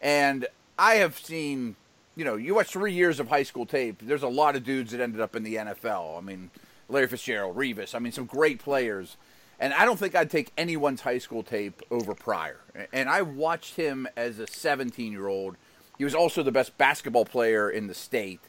and 0.00 0.46
I 0.78 0.96
have 0.96 1.18
seen, 1.18 1.76
you 2.16 2.24
know, 2.24 2.36
you 2.36 2.54
watch 2.54 2.68
three 2.68 2.92
years 2.92 3.20
of 3.20 3.28
high 3.28 3.42
school 3.42 3.66
tape. 3.66 4.00
There's 4.02 4.22
a 4.22 4.28
lot 4.28 4.56
of 4.56 4.64
dudes 4.64 4.92
that 4.92 5.00
ended 5.00 5.20
up 5.20 5.36
in 5.36 5.42
the 5.42 5.56
NFL. 5.56 6.18
I 6.18 6.20
mean, 6.20 6.50
Larry 6.88 7.06
Fitzgerald, 7.06 7.56
Revis. 7.56 7.94
I 7.94 7.98
mean, 7.98 8.12
some 8.12 8.26
great 8.26 8.58
players. 8.58 9.16
And 9.60 9.72
I 9.74 9.84
don't 9.84 9.98
think 9.98 10.16
I'd 10.16 10.30
take 10.30 10.52
anyone's 10.56 11.02
high 11.02 11.18
school 11.18 11.42
tape 11.42 11.82
over 11.90 12.14
Pryor. 12.14 12.60
And 12.92 13.08
I 13.08 13.22
watched 13.22 13.76
him 13.76 14.08
as 14.16 14.38
a 14.38 14.46
17 14.46 15.12
year 15.12 15.28
old. 15.28 15.56
He 15.98 16.04
was 16.04 16.14
also 16.14 16.42
the 16.42 16.50
best 16.50 16.76
basketball 16.78 17.26
player 17.26 17.70
in 17.70 17.86
the 17.86 17.94
state. 17.94 18.40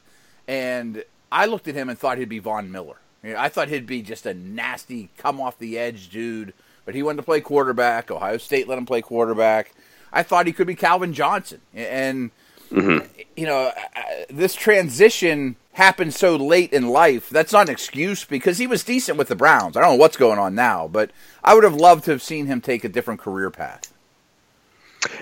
And 0.48 1.04
I 1.32 1.46
looked 1.46 1.68
at 1.68 1.76
him 1.76 1.90
and 1.90 2.00
thought 2.00 2.18
he'd 2.18 2.30
be 2.30 2.40
Von 2.40 2.72
Miller. 2.72 2.98
I 3.24 3.50
thought 3.50 3.68
he'd 3.68 3.86
be 3.86 4.02
just 4.02 4.26
a 4.26 4.34
nasty, 4.34 5.10
come 5.18 5.40
off 5.40 5.60
the 5.60 5.78
edge 5.78 6.10
dude 6.10 6.54
but 6.86 6.96
he 6.96 7.04
wanted 7.04 7.18
to 7.18 7.24
play 7.24 7.42
quarterback. 7.42 8.12
Ohio 8.12 8.38
State 8.38 8.68
let 8.68 8.78
him 8.78 8.86
play 8.86 9.02
quarterback. 9.02 9.74
I 10.12 10.24
thought 10.24 10.46
he 10.46 10.54
could 10.54 10.68
be 10.68 10.76
Calvin 10.76 11.14
Johnson, 11.14 11.62
and 11.74 12.32
mm-hmm. 12.70 13.08
you 13.36 13.46
know 13.46 13.72
this 14.30 14.56
transition 14.56 15.56
happened 15.74 16.14
so 16.14 16.36
late 16.36 16.74
in 16.74 16.88
life. 16.88 17.30
That's 17.30 17.54
not 17.54 17.68
an 17.68 17.74
excuse 17.74 18.26
because 18.26 18.58
he 18.58 18.68
was 18.68 18.84
decent 18.84 19.18
with 19.18 19.28
the 19.28 19.36
Browns. 19.36 19.78
I 19.78 19.82
don't 19.82 19.92
know 19.92 19.96
what's 19.96 20.18
going 20.18 20.40
on 20.40 20.56
now, 20.56 20.88
but 20.88 21.12
I 21.44 21.54
would 21.54 21.64
have 21.64 21.76
loved 21.76 22.06
to 22.06 22.12
have 22.12 22.22
seen 22.22 22.48
him 22.48 22.62
take 22.62 22.84
a 22.84 22.90
different 22.90 23.20
career 23.20 23.50
path. 23.50 23.94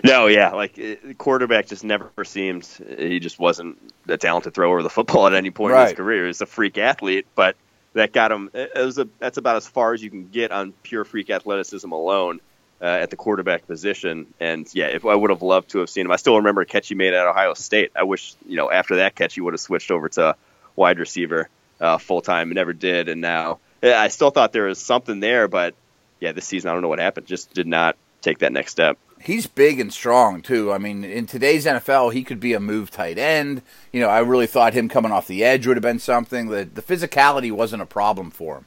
No, 0.04 0.28
yeah, 0.28 0.52
like 0.52 0.78
eh, 0.78 0.96
quarterback 1.18 1.68
just 1.68 1.84
never 1.84 2.12
seemed 2.26 2.66
he 2.98 3.20
just 3.20 3.40
wasn't 3.40 3.78
a 4.08 4.18
talented 4.18 4.54
thrower 4.54 4.80
of 4.80 4.84
the 4.84 4.90
football 4.90 5.28
at 5.28 5.34
any 5.34 5.52
point 5.52 5.74
right. 5.74 5.84
in 5.84 5.88
his 5.88 5.96
career. 5.96 6.28
He's 6.28 6.42
a 6.42 6.46
freak 6.46 6.78
athlete, 6.78 7.28
but 7.34 7.56
that 7.94 8.12
got 8.12 8.32
him. 8.32 8.50
Eh, 8.54 8.68
it 8.76 8.86
was 8.86 8.98
a, 8.98 9.08
that's 9.20 9.38
about 9.38 9.56
as 9.56 9.68
far 9.68 9.94
as 9.94 10.04
you 10.04 10.10
can 10.10 10.28
get 10.28 10.52
on 10.52 10.74
pure 10.84 11.06
freak 11.06 11.30
athleticism 11.30 11.90
alone 11.92 12.42
uh, 12.82 12.86
at 12.86 13.10
the 13.10 13.16
quarterback 13.16 13.68
position. 13.68 14.28
And 14.40 14.68
yeah, 14.74 14.88
if 14.88 15.06
I 15.06 15.16
would 15.16 15.30
have 15.30 15.42
loved 15.42 15.70
to 15.72 15.80
have 15.80 15.90
seen 15.90 16.06
him, 16.06 16.12
I 16.12 16.18
still 16.18 16.38
remember 16.38 16.62
a 16.62 16.66
catch 16.66 16.88
he 16.88 16.96
made 16.96 17.14
at 17.14 17.28
Ohio 17.28 17.54
State. 17.54 17.92
I 17.96 18.04
wish 18.04 18.36
you 18.48 18.58
know 18.58 18.72
after 18.72 18.98
that 18.98 19.16
catch 19.16 19.36
he 19.36 19.42
would 19.42 19.54
have 19.54 19.62
switched 19.62 19.92
over 19.92 20.10
to 20.10 20.36
wide 20.76 21.00
receiver 21.00 21.50
uh, 21.80 21.98
full 21.98 22.22
time. 22.22 22.50
Never 22.50 22.74
did, 22.74 23.10
and 23.10 23.22
now 23.22 23.60
I 23.84 24.08
still 24.10 24.32
thought 24.32 24.54
there 24.54 24.66
was 24.66 24.80
something 24.80 25.20
there, 25.20 25.48
but 25.48 25.76
yeah, 26.20 26.32
this 26.32 26.46
season 26.46 26.70
I 26.70 26.74
don't 26.74 26.82
know 26.82 26.90
what 26.90 27.00
happened. 27.00 27.28
Just 27.28 27.54
did 27.54 27.68
not 27.68 27.96
take 28.22 28.40
that 28.40 28.52
next 28.52 28.72
step 28.72 28.98
he's 29.22 29.48
big 29.48 29.80
and 29.80 29.94
strong 29.94 30.42
too. 30.42 30.72
I 30.72 30.78
mean, 30.78 31.04
in 31.04 31.26
today's 31.26 31.66
NFL, 31.66 32.14
he 32.14 32.24
could 32.24 32.40
be 32.40 32.54
a 32.54 32.60
move 32.60 32.92
tight 32.92 33.18
end. 33.18 33.62
You 33.92 34.02
know, 34.02 34.10
I 34.10 34.20
really 34.20 34.48
thought 34.48 34.74
him 34.74 34.90
coming 34.90 35.12
off 35.12 35.28
the 35.28 35.44
edge 35.44 35.68
would 35.68 35.78
have 35.78 35.82
been 35.84 36.00
something. 36.00 36.48
The 36.48 36.66
the 36.66 36.82
physicality 36.82 37.52
wasn't 37.52 37.82
a 37.82 37.86
problem 37.86 38.32
for 38.32 38.58
him. 38.58 38.66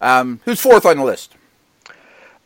Um, 0.00 0.40
who's 0.44 0.60
fourth 0.60 0.84
on 0.84 0.96
the 0.96 1.04
list? 1.04 1.34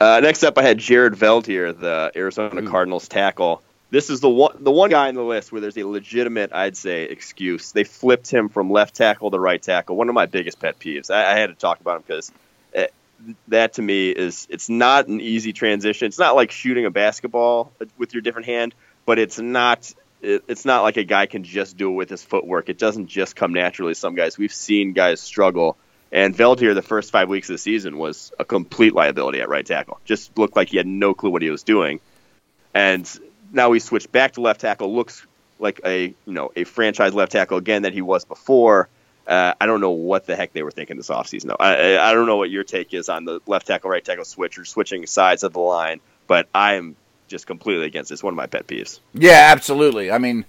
Uh, 0.01 0.21
next 0.21 0.45
up, 0.45 0.59
I 0.59 0.63
had 0.63 0.79
Jared 0.79 1.15
Veldheer, 1.15 1.79
the 1.79 2.13
Arizona 2.15 2.63
Ooh. 2.63 2.69
Cardinals 2.69 3.09
tackle. 3.09 3.63
This 3.91 4.11
is 4.11 4.21
the 4.21 4.29
one 4.29 4.57
the 4.61 4.73
one 4.73 4.91
guy 4.91 5.09
on 5.09 5.15
the 5.15 5.23
list 5.23 5.53
where 5.53 5.61
there's 5.61 5.79
a 5.79 5.85
legitimate, 5.85 6.53
I'd 6.53 6.77
say, 6.77 7.05
excuse. 7.05 7.73
They 7.73 7.85
flipped 7.85 8.31
him 8.31 8.49
from 8.49 8.71
left 8.71 8.97
tackle 8.97 9.31
to 9.31 9.39
right 9.39 9.63
tackle. 9.63 9.97
One 9.97 10.09
of 10.09 10.15
my 10.15 10.27
biggest 10.27 10.59
pet 10.59 10.79
peeves. 10.79 11.11
I, 11.11 11.35
I 11.35 11.39
had 11.39 11.47
to 11.47 11.55
talk 11.55 11.81
about 11.81 11.97
him 11.97 12.05
because 12.07 12.33
that 13.49 13.75
to 13.75 13.83
me 13.83 14.11
is 14.11 14.47
it's 14.51 14.69
not 14.69 15.09
an 15.09 15.21
easy 15.21 15.53
transition. 15.53 16.07
It's 16.07 16.19
not 16.19 16.35
like 16.35 16.51
shooting 16.51 16.85
a 16.85 16.91
basketball 16.91 17.73
with 17.97 18.15
your 18.15 18.21
different 18.21 18.47
hand, 18.47 18.75
but 19.05 19.19
it's 19.19 19.39
not 19.39 19.93
it's 20.23 20.65
not 20.65 20.83
like 20.83 20.97
a 20.97 21.05
guy 21.05 21.27
can 21.27 21.45
just 21.45 21.77
do 21.77 21.91
it 21.91 21.95
with 21.95 22.11
his 22.11 22.23
footwork. 22.23 22.69
It 22.69 22.79
doesn't 22.79 23.07
just 23.07 23.37
come 23.37 23.53
naturally. 23.53 23.95
Some 23.95 24.15
guys 24.15 24.37
we've 24.37 24.53
seen 24.53 24.93
guys 24.93 25.21
struggle, 25.21 25.77
and 26.17 26.37
Veldheer 26.37 26.75
the 26.75 26.83
first 26.83 27.13
five 27.13 27.29
weeks 27.29 27.49
of 27.49 27.55
the 27.55 27.59
season 27.59 27.97
was 27.97 28.33
a 28.41 28.45
complete 28.45 28.93
liability 28.93 29.41
at 29.41 29.49
right 29.49 29.65
tackle. 29.65 30.01
Just 30.05 30.37
looked 30.37 30.57
like 30.57 30.71
he 30.71 30.77
had 30.77 30.87
no 30.87 31.15
clue 31.15 31.31
what 31.31 31.43
he 31.43 31.51
was 31.51 31.63
doing, 31.63 32.01
and 32.75 33.09
now 33.53 33.71
he 33.71 33.79
switched 33.79 34.11
back 34.11 34.33
to 34.33 34.41
left 34.41 34.63
tackle. 34.63 34.93
Looks 34.93 35.25
like 35.61 35.81
a 35.85 36.07
you 36.07 36.33
know 36.33 36.51
a 36.57 36.65
franchise 36.65 37.15
left 37.15 37.31
tackle 37.31 37.57
again 37.57 37.83
that 37.83 37.93
he 37.93 38.03
was 38.03 38.25
before 38.25 38.89
uh, 39.27 39.55
I 39.61 39.67
don't 39.67 39.81
know 39.81 39.91
what 39.91 40.27
the 40.27 40.37
heck 40.37 40.53
they 40.53 40.63
were 40.63 40.71
thinking 40.71 40.97
this 40.97 41.09
offseason, 41.09 41.47
though. 41.47 41.57
I, 41.59 41.99
I 41.99 42.15
don't 42.15 42.27
know 42.27 42.37
what 42.37 42.51
your 42.51 42.65
take 42.65 42.95
is 42.95 43.09
on 43.09 43.25
the 43.25 43.41
left 43.47 43.67
tackle, 43.67 43.91
right 43.91 44.05
tackle 44.05 44.25
switch 44.25 44.59
or 44.59 44.65
switching 44.65 45.07
sides 45.07 45.43
of 45.43 45.53
the 45.53 45.61
line, 45.61 46.01
but 46.27 46.49
I 46.55 46.75
am 46.75 46.97
just 47.27 47.47
completely 47.47 47.87
against 47.87 48.11
this. 48.11 48.23
One 48.23 48.33
of 48.33 48.37
my 48.37 48.47
pet 48.47 48.69
peeves. 48.69 49.01
Yeah, 49.15 49.49
absolutely. 49.51 50.13
I 50.13 50.19
mean, 50.19 50.45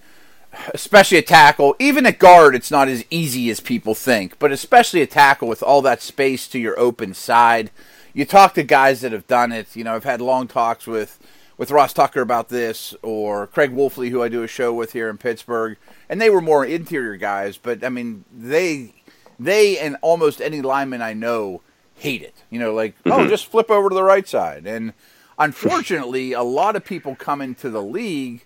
especially 0.74 1.18
a 1.18 1.24
tackle. 1.24 1.76
Even 1.80 2.06
a 2.06 2.12
guard, 2.12 2.56
it's 2.56 2.72
not 2.72 2.88
as 2.88 3.06
easy 3.10 3.50
as 3.50 3.60
people 3.60 3.96
think, 3.96 4.38
but 4.40 4.52
especially 4.52 5.02
a 5.02 5.08
tackle 5.08 5.48
with 5.48 5.64
all 5.64 5.82
that 5.82 6.02
space 6.02 6.48
to 6.50 6.60
your 6.60 6.80
open 6.80 7.14
side. 7.14 7.72
You 8.14 8.26
talk 8.26 8.54
to 8.56 8.64
guys 8.64 9.02
that 9.02 9.12
have 9.12 9.28
done 9.28 9.52
it. 9.52 9.76
You 9.76 9.84
know, 9.84 9.96
I've 9.96 10.04
had 10.04 10.22
long 10.22 10.48
talks 10.48 10.88
with 10.88 11.20
with 11.58 11.72
Ross 11.72 11.92
Tucker 11.92 12.22
about 12.22 12.50
this, 12.50 12.94
or 13.02 13.48
Craig 13.48 13.72
Wolfley, 13.72 14.10
who 14.10 14.22
I 14.22 14.30
do 14.30 14.44
a 14.44 14.48
show 14.48 14.74
with 14.74 14.94
here 14.94 15.10
in 15.10 15.18
Pittsburgh, 15.18 15.78
and 16.08 16.22
they 16.22 16.30
were 16.30 16.42
more 16.42 16.64
interior 16.66 17.18
guys. 17.18 17.58
But 17.58 17.84
I 17.84 17.90
mean, 17.90 18.26
they 18.36 18.94
they 19.40 19.78
and 19.78 19.98
almost 20.02 20.42
any 20.42 20.62
lineman 20.62 21.02
I 21.02 21.14
know 21.14 21.62
hate 21.96 22.22
it. 22.22 22.44
You 22.50 22.60
know, 22.60 22.74
like 22.74 22.96
oh, 23.06 23.12
mm-hmm. 23.12 23.22
oh, 23.22 23.28
just 23.28 23.48
flip 23.48 23.70
over 23.70 23.90
to 23.90 23.96
the 23.96 24.04
right 24.04 24.28
side. 24.28 24.66
And 24.66 24.94
unfortunately, 25.38 26.34
a 26.34 26.44
lot 26.44 26.76
of 26.76 26.86
people 26.86 27.16
come 27.16 27.42
into 27.42 27.70
the 27.70 27.84
league 27.84 28.46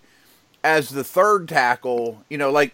as 0.63 0.89
the 0.89 1.03
third 1.03 1.47
tackle. 1.47 2.23
You 2.29 2.37
know, 2.37 2.51
like 2.51 2.73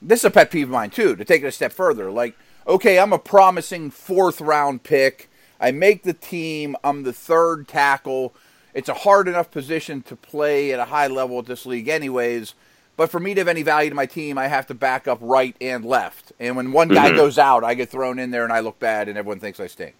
this 0.00 0.20
is 0.20 0.24
a 0.26 0.30
pet 0.30 0.50
peeve 0.50 0.66
of 0.66 0.72
mine 0.72 0.90
too. 0.90 1.16
To 1.16 1.24
take 1.24 1.42
it 1.42 1.46
a 1.46 1.52
step 1.52 1.72
further, 1.72 2.10
like 2.10 2.36
okay, 2.66 2.98
I'm 2.98 3.12
a 3.12 3.18
promising 3.18 3.90
fourth 3.90 4.40
round 4.40 4.82
pick. 4.82 5.30
I 5.60 5.70
make 5.70 6.02
the 6.02 6.12
team. 6.12 6.76
I'm 6.82 7.04
the 7.04 7.12
third 7.12 7.68
tackle 7.68 8.34
it's 8.74 8.88
a 8.88 8.94
hard 8.94 9.28
enough 9.28 9.50
position 9.50 10.02
to 10.02 10.16
play 10.16 10.72
at 10.72 10.80
a 10.80 10.86
high 10.86 11.06
level 11.06 11.38
at 11.38 11.46
this 11.46 11.64
league, 11.64 11.88
anyways. 11.88 12.54
But 12.96 13.10
for 13.10 13.18
me 13.20 13.34
to 13.34 13.40
have 13.40 13.48
any 13.48 13.62
value 13.62 13.88
to 13.88 13.96
my 13.96 14.06
team, 14.06 14.36
I 14.36 14.48
have 14.48 14.66
to 14.66 14.74
back 14.74 15.08
up 15.08 15.18
right 15.20 15.56
and 15.60 15.84
left. 15.84 16.32
And 16.38 16.56
when 16.56 16.72
one 16.72 16.88
guy 16.88 17.08
mm-hmm. 17.08 17.16
goes 17.16 17.38
out, 17.38 17.64
I 17.64 17.74
get 17.74 17.88
thrown 17.88 18.18
in 18.18 18.30
there 18.30 18.44
and 18.44 18.52
I 18.52 18.60
look 18.60 18.78
bad, 18.78 19.08
and 19.08 19.16
everyone 19.16 19.40
thinks 19.40 19.58
I 19.58 19.68
stink. 19.68 19.94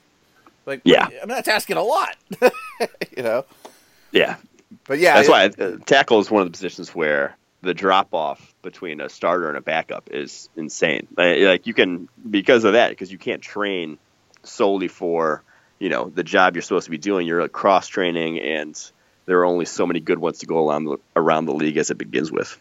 Like, 0.66 0.80
yeah, 0.84 1.06
I 1.06 1.26
mean, 1.26 1.28
that's 1.28 1.48
asking 1.48 1.76
a 1.76 1.82
lot, 1.82 2.16
you 3.16 3.22
know. 3.22 3.44
Yeah, 4.12 4.36
but 4.86 4.98
yeah, 4.98 5.14
that's 5.14 5.28
it, 5.28 5.30
why 5.30 5.64
uh, 5.64 5.76
tackle 5.84 6.20
is 6.20 6.30
one 6.30 6.42
of 6.42 6.48
the 6.48 6.52
positions 6.52 6.94
where 6.94 7.36
the 7.62 7.74
drop 7.74 8.12
off 8.12 8.54
between 8.62 9.00
a 9.00 9.08
starter 9.08 9.48
and 9.48 9.56
a 9.56 9.60
backup 9.60 10.10
is 10.10 10.48
insane. 10.56 11.08
Like, 11.16 11.40
like 11.40 11.66
you 11.66 11.74
can 11.74 12.08
because 12.28 12.64
of 12.64 12.74
that, 12.74 12.90
because 12.90 13.10
you 13.10 13.18
can't 13.18 13.42
train 13.42 13.98
solely 14.42 14.88
for 14.88 15.42
you 15.78 15.88
know 15.88 16.10
the 16.10 16.24
job 16.24 16.54
you're 16.54 16.62
supposed 16.62 16.84
to 16.84 16.90
be 16.90 16.98
doing. 16.98 17.26
You're 17.26 17.48
cross 17.48 17.88
training, 17.88 18.40
and 18.40 18.78
there 19.26 19.40
are 19.40 19.46
only 19.46 19.64
so 19.64 19.86
many 19.86 20.00
good 20.00 20.18
ones 20.18 20.38
to 20.38 20.46
go 20.46 20.68
around 20.68 20.84
the, 20.84 20.96
around 21.16 21.46
the 21.46 21.54
league 21.54 21.76
as 21.76 21.90
it 21.90 21.98
begins 21.98 22.30
with. 22.30 22.58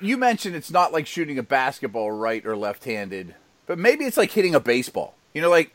You 0.00 0.16
mentioned 0.16 0.56
it's 0.56 0.70
not 0.70 0.92
like 0.92 1.06
shooting 1.06 1.38
a 1.38 1.42
basketball 1.42 2.10
right 2.10 2.44
or 2.46 2.56
left 2.56 2.84
handed, 2.84 3.34
but 3.66 3.78
maybe 3.78 4.04
it's 4.04 4.16
like 4.16 4.30
hitting 4.30 4.54
a 4.54 4.60
baseball. 4.60 5.14
You 5.34 5.42
know, 5.42 5.50
like 5.50 5.74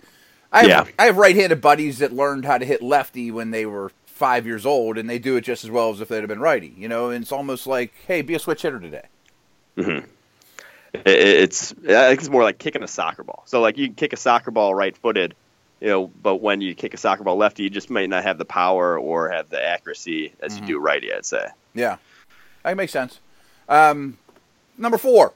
I 0.52 0.62
have, 0.62 0.68
yeah. 0.68 0.94
I 0.98 1.06
have 1.06 1.18
right 1.18 1.36
handed 1.36 1.62
buddies 1.62 2.00
that 2.00 2.12
learned 2.12 2.46
how 2.46 2.58
to 2.58 2.66
hit 2.66 2.82
lefty 2.82 3.30
when 3.30 3.52
they 3.52 3.66
were 3.66 3.92
five 4.20 4.46
years 4.46 4.66
old, 4.66 4.98
and 4.98 5.10
they 5.10 5.18
do 5.18 5.36
it 5.38 5.42
just 5.42 5.64
as 5.64 5.72
well 5.72 5.90
as 5.90 6.02
if 6.02 6.10
they'd 6.10 6.20
have 6.20 6.28
been 6.28 6.40
righty. 6.40 6.74
You 6.78 6.88
know, 6.88 7.10
and 7.10 7.24
it's 7.24 7.32
almost 7.32 7.66
like, 7.66 7.94
hey, 8.06 8.22
be 8.22 8.36
a 8.36 8.40
switch 8.40 8.62
hitter 8.62 8.80
today. 8.80 9.06
Mm-hmm. 9.78 10.08
It's 11.06 11.72
I 11.72 12.10
think 12.10 12.20
it's 12.20 12.30
more 12.30 12.44
like 12.44 12.58
kicking 12.58 12.84
a 12.84 12.88
soccer 12.88 13.24
ball. 13.24 13.44
So 13.46 13.62
like 13.62 13.78
you 13.78 13.88
can 13.88 13.96
kick 13.96 14.14
a 14.14 14.18
soccer 14.18 14.52
ball 14.52 14.76
right 14.76 14.96
footed 14.96 15.36
you 15.80 15.88
know, 15.88 16.08
but 16.22 16.38
when 16.38 16.62
you 16.62 16.76
kick 16.76 16.94
a 16.94 16.98
soccer 16.98 17.24
ball 17.24 17.38
lefty, 17.38 17.64
you 17.64 17.70
just 17.70 17.90
might 17.90 18.10
not 18.10 18.24
have 18.24 18.38
the 18.38 18.46
power 18.46 19.00
or 19.00 19.30
have 19.30 19.50
the 19.50 19.64
accuracy 19.64 20.34
as 20.42 20.54
mm-hmm. 20.54 20.64
you 20.64 20.76
do 20.76 20.80
righty. 20.80 21.14
I'd 21.14 21.26
say. 21.26 21.48
Yeah, 21.74 21.98
that 22.64 22.76
makes 22.76 22.92
sense. 22.92 23.20
Um, 23.68 24.18
number 24.78 24.98
four. 24.98 25.34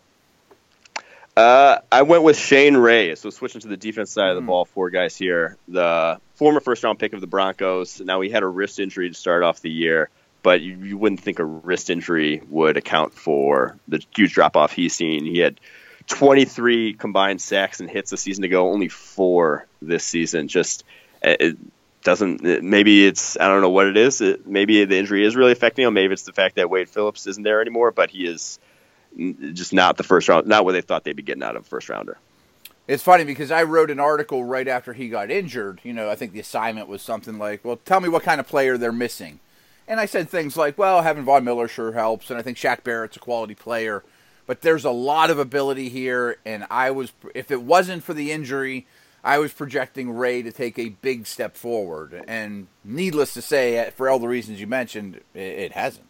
Uh, 1.36 1.80
I 1.92 2.04
went 2.04 2.24
with 2.24 2.38
Shane 2.38 2.78
Ray. 2.78 3.16
So 3.16 3.30
switching 3.30 3.62
to 3.62 3.68
the 3.68 3.78
defense 3.78 4.12
side 4.12 4.30
of 4.30 4.36
the 4.36 4.42
mm. 4.42 4.48
ball, 4.48 4.66
four 4.66 4.90
guys 4.90 5.18
here. 5.18 5.58
The 5.68 6.20
former 6.36 6.60
first 6.60 6.84
round 6.84 7.00
pick 7.00 7.14
of 7.14 7.22
the 7.22 7.28
Broncos. 7.28 8.00
Now 8.02 8.22
he 8.22 8.30
had 8.30 8.44
a 8.44 8.48
wrist 8.48 8.80
injury 8.80 9.10
to 9.10 9.16
start 9.16 9.44
off 9.44 9.62
the 9.62 9.72
year, 9.72 10.10
but 10.44 10.62
you, 10.62 10.78
you 10.84 10.98
wouldn't 10.98 11.22
think 11.22 11.40
a 11.40 11.46
wrist 11.46 11.90
injury 11.90 12.42
would 12.50 12.78
account 12.78 13.14
for 13.14 13.78
the 13.88 14.04
huge 14.16 14.34
drop 14.34 14.56
off 14.56 14.74
he's 14.74 14.94
seen. 14.94 15.26
He 15.26 15.40
had 15.40 15.60
23 16.08 16.94
combined 16.94 17.42
sacks 17.42 17.80
and 17.80 17.90
hits 17.90 18.12
a 18.12 18.18
season 18.18 18.44
ago, 18.44 18.72
only 18.72 18.90
four 18.90 19.66
this 19.82 20.04
season. 20.04 20.48
Just 20.48 20.84
it 21.24 21.58
doesn't. 22.04 22.46
It, 22.46 22.64
maybe 22.64 23.08
it's 23.08 23.40
I 23.40 23.48
don't 23.48 23.62
know 23.62 23.72
what 23.72 23.88
it 23.88 23.98
is. 23.98 24.22
It, 24.22 24.46
maybe 24.46 24.86
the 24.86 24.98
injury 24.98 25.26
is 25.26 25.36
really 25.36 25.54
affecting 25.54 25.86
him. 25.86 25.96
Maybe 25.96 26.14
it's 26.14 26.24
the 26.24 26.34
fact 26.34 26.56
that 26.56 26.70
Wade 26.70 26.90
Phillips 26.90 27.26
isn't 27.26 27.44
there 27.44 27.62
anymore. 27.62 27.92
But 27.92 28.12
he 28.12 28.28
is 28.28 28.60
just 29.54 29.74
not 29.74 29.98
the 29.98 30.04
first 30.04 30.30
round. 30.30 30.48
Not 30.48 30.66
what 30.66 30.74
they 30.74 30.82
thought 30.82 31.04
they'd 31.04 31.16
be 31.16 31.24
getting 31.24 31.44
out 31.44 31.56
of 31.56 31.64
a 31.64 31.66
first 31.66 31.90
rounder. 31.90 32.18
It's 32.88 33.04
funny 33.04 33.24
because 33.24 33.50
I 33.50 33.64
wrote 33.64 33.90
an 33.90 34.00
article 34.00 34.44
right 34.44 34.68
after 34.68 34.94
he 34.94 35.08
got 35.08 35.32
injured. 35.32 35.80
You 35.84 35.94
know, 35.94 36.10
I 36.10 36.16
think 36.16 36.34
the 36.34 36.40
assignment 36.40 36.88
was 36.88 37.02
something 37.02 37.38
like, 37.38 37.64
"Well, 37.64 37.80
tell 37.86 38.02
me 38.02 38.10
what 38.10 38.24
kind 38.24 38.40
of 38.40 38.48
player 38.48 38.78
they're 38.78 38.92
missing." 38.92 39.40
And 39.88 40.00
I 40.00 40.06
said 40.06 40.30
things 40.30 40.58
like, 40.58 40.78
"Well, 40.78 41.02
having 41.02 41.24
Von 41.24 41.44
Miller 41.44 41.68
sure 41.68 41.94
helps, 41.94 42.30
and 42.30 42.38
I 42.38 42.42
think 42.42 42.58
Shaq 42.58 42.84
Barrett's 42.84 43.18
a 43.18 43.20
quality 43.20 43.56
player." 43.56 44.04
but 44.46 44.62
there's 44.62 44.86
a 44.86 44.92
lot 44.92 45.30
of 45.30 45.40
ability 45.40 45.90
here. 45.90 46.38
And 46.46 46.66
I 46.70 46.92
was, 46.92 47.14
if 47.34 47.52
it 47.52 47.62
wasn't 47.62 48.04
for 48.04 48.14
the 48.14 48.32
injury, 48.32 48.88
I 49.24 49.40
was 49.40 49.54
projecting 49.54 50.12
Ray 50.12 50.42
to 50.42 50.52
take 50.52 50.78
a 50.78 50.90
big 50.90 51.26
step 51.28 51.56
forward. 51.56 52.24
And 52.28 52.68
needless 52.84 53.34
to 53.36 53.42
say, 53.42 53.92
for 53.96 54.10
all 54.10 54.20
the 54.20 54.28
reasons 54.28 54.60
you 54.60 54.68
mentioned, 54.68 55.22
it 55.34 55.72
hasn't. 55.72 56.08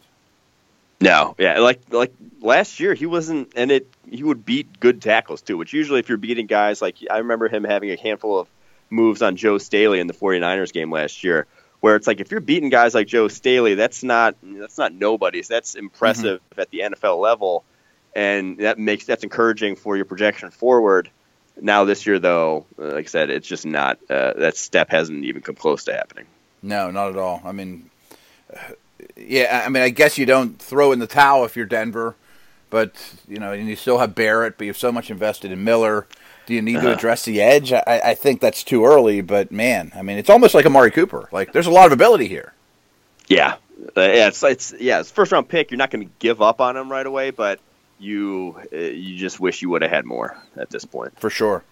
No, 1.03 1.35
yeah, 1.37 1.59
like 1.59 1.81
like 1.91 2.13
last 2.41 2.79
year 2.79 2.93
he 2.93 3.05
wasn't, 3.05 3.53
and 3.55 3.71
it 3.71 3.93
he 4.09 4.23
would 4.23 4.45
beat 4.45 4.79
good 4.79 5.01
tackles 5.01 5.41
too. 5.41 5.57
Which 5.57 5.73
usually, 5.73 5.99
if 5.99 6.09
you're 6.09 6.17
beating 6.17 6.47
guys 6.47 6.81
like 6.81 6.97
I 7.09 7.19
remember 7.19 7.47
him 7.47 7.63
having 7.63 7.91
a 7.91 7.97
handful 7.97 8.39
of 8.39 8.47
moves 8.89 9.21
on 9.21 9.35
Joe 9.35 9.57
Staley 9.57 9.99
in 9.99 10.07
the 10.07 10.13
49ers 10.13 10.71
game 10.71 10.91
last 10.91 11.23
year, 11.23 11.47
where 11.79 11.95
it's 11.95 12.07
like 12.07 12.19
if 12.19 12.31
you're 12.31 12.41
beating 12.41 12.69
guys 12.69 12.93
like 12.93 13.07
Joe 13.07 13.27
Staley, 13.27 13.75
that's 13.75 14.03
not 14.03 14.35
that's 14.41 14.77
not 14.77 14.93
nobody's. 14.93 15.47
That's 15.47 15.75
impressive 15.75 16.41
mm-hmm. 16.51 16.61
at 16.61 16.69
the 16.69 16.79
NFL 16.79 17.19
level 17.19 17.63
and 18.15 18.57
that 18.59 18.77
makes 18.79 19.05
that's 19.05 19.23
encouraging 19.23 19.75
for 19.75 19.95
your 19.95 20.05
projection 20.05 20.51
forward. 20.51 21.09
Now 21.59 21.85
this 21.85 22.05
year, 22.05 22.19
though, 22.19 22.65
like 22.77 23.05
I 23.05 23.07
said, 23.07 23.29
it's 23.29 23.47
just 23.47 23.65
not 23.65 23.99
uh, 24.09 24.33
that 24.33 24.57
step 24.57 24.89
hasn't 24.89 25.25
even 25.25 25.41
come 25.41 25.55
close 25.55 25.85
to 25.85 25.93
happening. 25.93 26.25
No, 26.61 26.91
not 26.91 27.09
at 27.09 27.17
all. 27.17 27.41
I 27.43 27.51
mean, 27.51 27.89
yeah, 29.15 29.63
I 29.65 29.69
mean, 29.69 29.83
I 29.83 29.89
guess 29.89 30.17
you 30.17 30.25
don't 30.25 30.59
throw 30.59 30.91
in 30.91 30.99
the 30.99 31.07
towel 31.07 31.45
if 31.45 31.55
you're 31.55 31.65
Denver, 31.65 32.15
but 32.69 32.93
you 33.27 33.37
know, 33.37 33.51
and 33.51 33.67
you 33.67 33.75
still 33.75 33.99
have 33.99 34.15
Barrett, 34.15 34.57
but 34.57 34.67
you've 34.67 34.77
so 34.77 34.91
much 34.91 35.09
invested 35.09 35.51
in 35.51 35.63
Miller. 35.63 36.07
Do 36.45 36.53
you 36.53 36.61
need 36.61 36.77
uh-huh. 36.77 36.87
to 36.87 36.93
address 36.93 37.23
the 37.23 37.41
edge? 37.41 37.71
I, 37.71 37.83
I, 37.87 38.15
think 38.15 38.41
that's 38.41 38.65
too 38.65 38.85
early, 38.85 39.21
but 39.21 39.49
man, 39.51 39.93
I 39.95 40.01
mean, 40.01 40.17
it's 40.17 40.29
almost 40.29 40.53
like 40.53 40.65
Amari 40.65 40.91
Cooper. 40.91 41.29
Like, 41.31 41.53
there's 41.53 41.67
a 41.67 41.71
lot 41.71 41.85
of 41.85 41.93
ability 41.93 42.27
here. 42.27 42.53
Yeah, 43.29 43.55
uh, 43.95 44.01
yeah, 44.01 44.27
it's, 44.27 44.43
it's 44.43 44.73
yeah, 44.77 44.99
it's 44.99 45.09
first 45.09 45.31
round 45.31 45.47
pick. 45.47 45.71
You're 45.71 45.77
not 45.77 45.89
going 45.89 46.05
to 46.05 46.11
give 46.19 46.41
up 46.41 46.59
on 46.59 46.75
him 46.75 46.91
right 46.91 47.05
away, 47.05 47.31
but 47.31 47.59
you 47.99 48.57
uh, 48.73 48.77
you 48.77 49.17
just 49.17 49.39
wish 49.39 49.61
you 49.61 49.69
would 49.69 49.81
have 49.81 49.91
had 49.91 50.05
more 50.05 50.37
at 50.57 50.69
this 50.69 50.83
point. 50.83 51.17
For 51.19 51.29
sure. 51.29 51.63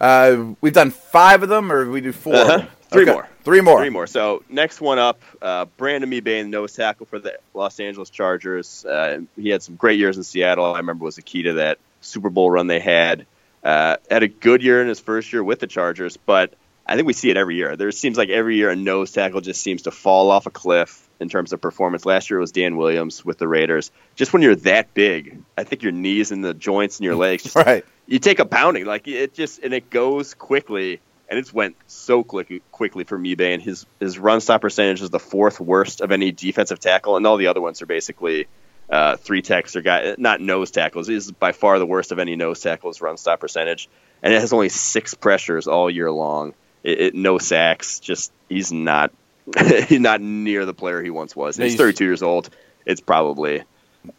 Uh, 0.00 0.54
we've 0.60 0.72
done 0.72 0.90
five 0.90 1.42
of 1.42 1.48
them, 1.48 1.70
or 1.70 1.90
we 1.90 2.00
do 2.00 2.12
4 2.12 2.34
uh-huh. 2.34 2.66
Three 2.94 3.02
okay. 3.02 3.12
more. 3.12 3.28
Three 3.42 3.60
more. 3.60 3.78
Three 3.80 3.90
more. 3.90 4.06
So 4.06 4.42
next 4.48 4.80
one 4.80 4.98
up, 4.98 5.20
uh, 5.42 5.66
Brandon 5.76 6.10
Mebane, 6.10 6.48
nose 6.48 6.72
tackle 6.72 7.06
for 7.06 7.18
the 7.18 7.38
Los 7.52 7.78
Angeles 7.80 8.10
Chargers. 8.10 8.84
Uh, 8.84 9.20
he 9.36 9.50
had 9.50 9.62
some 9.62 9.76
great 9.76 9.98
years 9.98 10.16
in 10.16 10.22
Seattle. 10.22 10.64
I 10.64 10.78
remember 10.78 11.04
was 11.04 11.16
the 11.16 11.22
key 11.22 11.42
to 11.42 11.54
that 11.54 11.78
Super 12.00 12.30
Bowl 12.30 12.50
run 12.50 12.66
they 12.66 12.80
had. 12.80 13.26
Uh, 13.62 13.96
had 14.10 14.22
a 14.22 14.28
good 14.28 14.62
year 14.62 14.80
in 14.80 14.88
his 14.88 15.00
first 15.00 15.32
year 15.32 15.42
with 15.42 15.58
the 15.58 15.66
Chargers, 15.66 16.16
but 16.16 16.54
I 16.86 16.96
think 16.96 17.06
we 17.06 17.14
see 17.14 17.30
it 17.30 17.36
every 17.36 17.56
year. 17.56 17.76
There 17.76 17.90
seems 17.92 18.18
like 18.18 18.28
every 18.28 18.56
year 18.56 18.70
a 18.70 18.76
nose 18.76 19.12
tackle 19.12 19.40
just 19.40 19.62
seems 19.62 19.82
to 19.82 19.90
fall 19.90 20.30
off 20.30 20.46
a 20.46 20.50
cliff 20.50 21.08
in 21.18 21.28
terms 21.28 21.52
of 21.52 21.60
performance. 21.60 22.04
Last 22.04 22.28
year 22.28 22.38
it 22.38 22.42
was 22.42 22.52
Dan 22.52 22.76
Williams 22.76 23.24
with 23.24 23.38
the 23.38 23.48
Raiders. 23.48 23.90
Just 24.16 24.32
when 24.32 24.42
you're 24.42 24.56
that 24.56 24.92
big, 24.92 25.42
I 25.56 25.64
think 25.64 25.82
your 25.82 25.92
knees 25.92 26.30
and 26.30 26.44
the 26.44 26.52
joints 26.52 27.00
in 27.00 27.04
your 27.04 27.16
legs, 27.16 27.44
just, 27.44 27.56
right? 27.56 27.84
You 28.06 28.18
take 28.18 28.38
a 28.38 28.44
pounding, 28.44 28.84
like 28.84 29.08
it 29.08 29.32
just 29.32 29.60
and 29.60 29.72
it 29.72 29.88
goes 29.88 30.34
quickly, 30.34 31.00
and 31.34 31.40
it's 31.40 31.52
went 31.52 31.74
so 31.88 32.22
quick, 32.22 32.62
quickly 32.70 33.02
for 33.02 33.18
Mebane. 33.18 33.60
His 33.60 33.86
his 33.98 34.20
run 34.20 34.40
stop 34.40 34.60
percentage 34.60 35.02
is 35.02 35.10
the 35.10 35.18
fourth 35.18 35.58
worst 35.58 36.00
of 36.00 36.12
any 36.12 36.30
defensive 36.30 36.78
tackle, 36.78 37.16
and 37.16 37.26
all 37.26 37.36
the 37.36 37.48
other 37.48 37.60
ones 37.60 37.82
are 37.82 37.86
basically 37.86 38.46
uh, 38.88 39.16
three 39.16 39.42
techs 39.42 39.74
or 39.74 39.82
guy 39.82 40.14
not 40.16 40.40
nose 40.40 40.70
tackles. 40.70 41.08
He's 41.08 41.32
by 41.32 41.50
far 41.50 41.80
the 41.80 41.86
worst 41.86 42.12
of 42.12 42.20
any 42.20 42.36
nose 42.36 42.60
tackles 42.60 43.00
run 43.00 43.16
stop 43.16 43.40
percentage, 43.40 43.88
and 44.22 44.32
it 44.32 44.40
has 44.40 44.52
only 44.52 44.68
six 44.68 45.14
pressures 45.14 45.66
all 45.66 45.90
year 45.90 46.08
long. 46.08 46.54
It, 46.84 47.00
it, 47.00 47.14
no 47.16 47.38
sacks. 47.38 47.98
Just 47.98 48.30
he's 48.48 48.70
not 48.70 49.10
he's 49.88 49.98
not 49.98 50.20
near 50.20 50.64
the 50.64 50.74
player 50.74 51.02
he 51.02 51.10
once 51.10 51.34
was. 51.34 51.56
He's, 51.56 51.72
he's 51.72 51.80
32 51.80 52.04
years 52.04 52.22
old. 52.22 52.48
It's 52.86 53.00
probably 53.00 53.64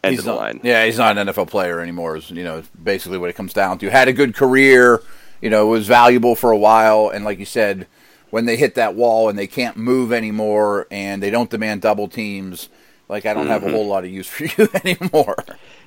end 0.04 0.18
of 0.18 0.24
the 0.26 0.32
not, 0.32 0.38
line. 0.38 0.60
Yeah, 0.62 0.84
he's 0.84 0.98
not 0.98 1.16
an 1.16 1.28
NFL 1.28 1.48
player 1.48 1.80
anymore. 1.80 2.18
Is 2.18 2.30
you 2.30 2.44
know 2.44 2.62
basically 2.82 3.16
what 3.16 3.30
it 3.30 3.36
comes 3.36 3.54
down 3.54 3.78
to. 3.78 3.90
Had 3.90 4.08
a 4.08 4.12
good 4.12 4.34
career. 4.34 5.00
You 5.40 5.50
know, 5.50 5.66
it 5.66 5.70
was 5.70 5.86
valuable 5.86 6.34
for 6.34 6.50
a 6.50 6.56
while, 6.56 7.10
and 7.10 7.24
like 7.24 7.38
you 7.38 7.44
said, 7.44 7.86
when 8.30 8.46
they 8.46 8.56
hit 8.56 8.74
that 8.74 8.94
wall 8.94 9.28
and 9.28 9.38
they 9.38 9.46
can't 9.46 9.76
move 9.76 10.12
anymore, 10.12 10.86
and 10.90 11.22
they 11.22 11.30
don't 11.30 11.50
demand 11.50 11.82
double 11.82 12.08
teams, 12.08 12.68
like 13.08 13.26
I 13.26 13.34
don't 13.34 13.44
mm-hmm. 13.44 13.52
have 13.52 13.62
a 13.62 13.66
mm-hmm. 13.66 13.74
whole 13.74 13.86
lot 13.86 14.04
of 14.04 14.10
use 14.10 14.26
for 14.28 14.44
you 14.44 14.68
anymore. 14.84 15.44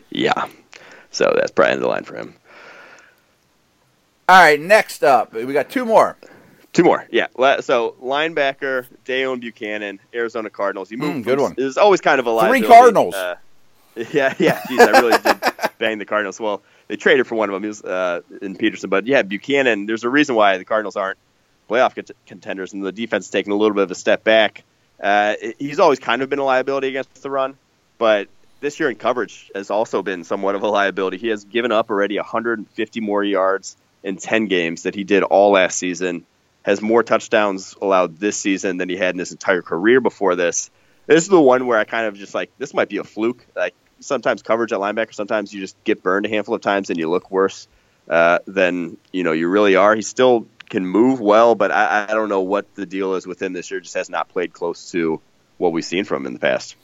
Yeah, 0.10 0.48
so 1.12 1.34
that's 1.36 1.52
probably 1.52 1.78
the 1.78 1.88
line 1.88 2.04
for 2.04 2.16
him. 2.16 2.36
All 4.28 4.40
right, 4.40 4.60
next 4.60 5.04
up, 5.04 5.34
we 5.34 5.52
got 5.54 5.70
two 5.70 5.86
more. 5.86 6.18
Two 6.72 6.84
more, 6.84 7.08
yeah. 7.12 7.28
So 7.62 7.96
linebacker 8.02 8.86
Deone 9.04 9.42
Bucannon, 9.42 9.98
Arizona 10.14 10.52
Cardinals. 10.52 10.90
He 10.90 10.96
moved. 10.96 11.22
Mm, 11.22 11.24
good 11.24 11.40
one. 11.40 11.56
It's 11.58 11.78
always 11.78 12.00
kind 12.00 12.20
of 12.20 12.28
a 12.28 12.48
three 12.48 12.62
Cardinals. 12.62 13.16
Uh, 13.16 13.38
yeah, 14.14 14.36
yeah. 14.38 14.62
Geez, 14.68 14.80
I 14.80 14.92
really 14.92 15.18
did 15.18 15.42
bang 15.78 15.98
the 15.98 16.06
Cardinals. 16.06 16.40
Well, 16.40 16.62
they 16.88 16.96
traded 16.96 17.28
for 17.28 17.36
one 17.36 17.50
of 17.50 17.54
them. 17.54 17.64
He 17.64 17.68
was 17.68 17.84
uh, 17.84 18.22
in 18.42 18.56
Peterson, 18.56 18.90
but 18.90 19.06
yeah, 19.08 19.24
Bucannon. 19.24 19.88
There's 19.88 20.04
a 20.04 20.10
reason 20.10 20.36
why 20.36 20.58
the 20.58 20.66
Cardinals 20.66 20.96
aren't 20.96 21.18
playoff 21.70 22.12
contenders, 22.26 22.74
and 22.74 22.84
the 22.84 22.92
defense 22.92 23.26
is 23.26 23.32
taking 23.32 23.54
a 23.54 23.56
little 23.56 23.76
bit 23.76 23.84
of 23.84 23.92
a 23.92 23.96
step 23.96 24.24
back. 24.24 24.64
Uh, 25.02 25.36
he's 25.58 25.80
always 25.80 26.00
kind 26.00 26.22
of 26.22 26.30
been 26.30 26.40
a 26.40 26.44
liability 26.44 26.88
against 26.88 27.22
the 27.22 27.30
run, 27.30 27.58
but 27.98 28.28
this 28.60 28.80
year 28.80 28.90
in 28.90 28.96
coverage 28.96 29.50
has 29.56 29.70
also 29.70 30.02
been 30.02 30.24
somewhat 30.24 30.56
of 30.56 30.64
a 30.64 30.68
liability. 30.68 31.18
He 31.18 31.28
has 31.28 31.46
given 31.46 31.72
up 31.72 31.90
already 31.90 32.18
150 32.18 33.00
more 33.00 33.24
yards 33.24 33.78
in 34.04 34.18
10 34.18 34.48
games 34.48 34.84
that 34.84 34.96
he 34.96 35.04
did 35.04 35.24
all 35.24 35.52
last 35.52 35.78
season. 35.78 36.26
Has 36.64 36.82
more 36.82 37.04
touchdowns 37.04 37.76
allowed 37.82 38.18
this 38.18 38.38
season 38.38 38.78
than 38.78 38.90
he 38.90 38.98
had 38.98 39.16
in 39.16 39.20
his 39.20 39.32
entire 39.32 39.62
career 39.62 40.02
before 40.02 40.36
this. 40.36 40.70
This 41.08 41.24
is 41.24 41.30
the 41.30 41.42
one 41.42 41.66
where 41.66 41.80
I 41.80 41.86
kind 41.86 42.06
of 42.06 42.16
just 42.16 42.36
like 42.36 42.52
this 42.58 42.74
might 42.74 42.90
be 42.90 42.98
a 42.98 43.04
fluke. 43.04 43.46
Like 43.56 43.74
sometimes 44.00 44.42
coverage 44.42 44.72
at 44.72 44.80
linebacker, 44.80 45.14
sometimes 45.14 45.54
you 45.54 45.62
just 45.62 45.82
get 45.84 46.04
burned 46.04 46.26
a 46.26 46.30
handful 46.30 46.56
of 46.56 46.62
times 46.62 46.90
and 46.90 47.00
you 47.00 47.10
look 47.10 47.32
worse 47.32 47.68
uh, 48.10 48.40
than 48.48 48.98
you 49.12 49.24
know 49.24 49.32
you 49.32 49.48
really 49.50 49.76
are. 49.76 49.96
He 49.96 50.02
still 50.02 50.48
can 50.70 50.86
move 50.86 51.20
well, 51.20 51.56
but 51.56 51.72
I, 51.72 52.08
I 52.10 52.14
don't 52.14 52.30
know 52.30 52.42
what 52.42 52.74
the 52.76 52.86
deal 52.86 53.16
is 53.16 53.26
with 53.26 53.42
him 53.42 53.54
this 53.54 53.72
year. 53.72 53.80
Just 53.80 53.96
has 53.96 54.10
not 54.10 54.30
played 54.30 54.54
close 54.54 54.92
to 54.92 55.22
what 55.58 55.72
we've 55.72 55.86
seen 55.86 56.06
from 56.06 56.24
him 56.24 56.28
in 56.28 56.34
the 56.34 56.40
past. 56.40 56.76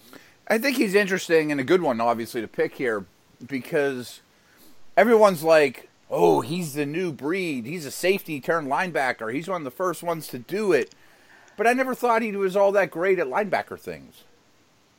I 0.48 0.57
think 0.57 0.77
he's 0.77 0.93
interesting 0.93 1.51
and 1.51 1.60
a 1.60 1.63
good 1.63 1.81
one, 1.81 2.00
obviously, 2.00 2.41
to 2.41 2.48
pick 2.48 2.75
here 2.75 3.05
because 3.45 4.22
everyone's 4.95 5.43
like, 5.43 5.89
oh, 6.12 6.41
he's 6.41 6.74
the 6.74 6.86
new 6.86 7.12
breed. 7.12 7.65
He's 7.65 7.86
a 7.86 7.91
safety 7.91 8.39
turned 8.39 8.67
linebacker. 8.67 9.34
He's 9.34 9.48
one 9.48 9.62
of 9.62 9.65
the 9.65 9.72
first 9.72 10.03
ones 10.03 10.27
to 10.27 10.39
do 10.39 10.72
it. 10.72 10.93
But 11.57 11.67
I 11.67 11.74
never 11.74 11.95
thought 11.95 12.22
he 12.22 12.31
was 12.34 12.55
all 12.55 12.72
that 12.74 12.91
great 12.91 13.17
at 13.17 13.27
linebacker 13.27 13.79
things. 13.79 14.24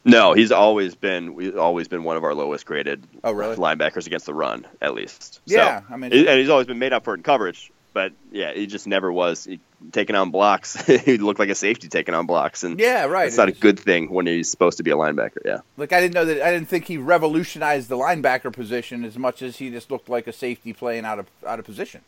No, 0.07 0.33
he's 0.33 0.53
always 0.53 0.95
been 0.95 1.39
he's 1.39 1.57
always 1.57 1.89
been 1.89 2.05
one 2.05 2.17
of 2.17 2.25
our 2.25 2.35
lowest 2.35 2.65
graded 2.65 3.05
oh, 3.25 3.33
really? 3.33 3.57
linebackers 3.57 4.07
against 4.07 4.27
the 4.27 4.35
run, 4.35 4.67
at 4.81 4.95
least. 4.95 5.41
Yeah, 5.45 5.81
so, 5.81 5.87
I 5.91 5.97
mean, 5.97 6.13
and 6.13 6.39
he's 6.39 6.49
always 6.49 6.67
been 6.67 6.79
made 6.79 6.93
up 6.93 7.05
for 7.05 7.15
it 7.15 7.19
in 7.19 7.23
coverage 7.23 7.73
but 7.97 8.13
yeah, 8.31 8.53
he 8.53 8.67
just 8.67 8.87
never 8.87 9.11
was 9.11 9.47
he, 9.47 9.59
taking 9.91 10.15
on 10.17 10.31
blocks. 10.31 10.75
he 11.05 11.17
looked 11.17 11.39
like 11.39 11.49
a 11.49 11.55
safety 11.55 11.89
taking 11.89 12.15
on 12.15 12.27
blocks, 12.27 12.63
and 12.63 12.79
yeah, 12.79 13.07
right. 13.07 13.27
It's 13.27 13.39
not 13.39 13.49
a 13.49 13.53
good 13.53 13.81
thing 13.81 14.11
when 14.11 14.27
he's 14.27 14.51
supposed 14.51 14.77
to 14.77 14.83
be 14.83 14.91
a 14.91 14.97
linebacker. 14.97 15.39
Yeah, 15.47 15.61
like 15.79 15.95
I 15.95 16.03
didn't 16.03 16.13
know 16.13 16.27
that. 16.27 16.47
I 16.47 16.53
didn't 16.53 16.69
think 16.69 16.85
he 16.85 16.99
revolutionized 16.99 17.89
the 17.89 17.97
linebacker 17.97 18.53
position 18.53 19.03
as 19.03 19.17
much 19.17 19.41
as 19.41 19.57
he 19.57 19.71
just 19.71 19.91
looked 19.91 20.11
like 20.11 20.27
a 20.27 20.33
safety 20.35 20.75
playing 20.75 21.07
out 21.07 21.19
of 21.19 21.27
out 21.47 21.59
of 21.59 21.65
position. 21.65 22.03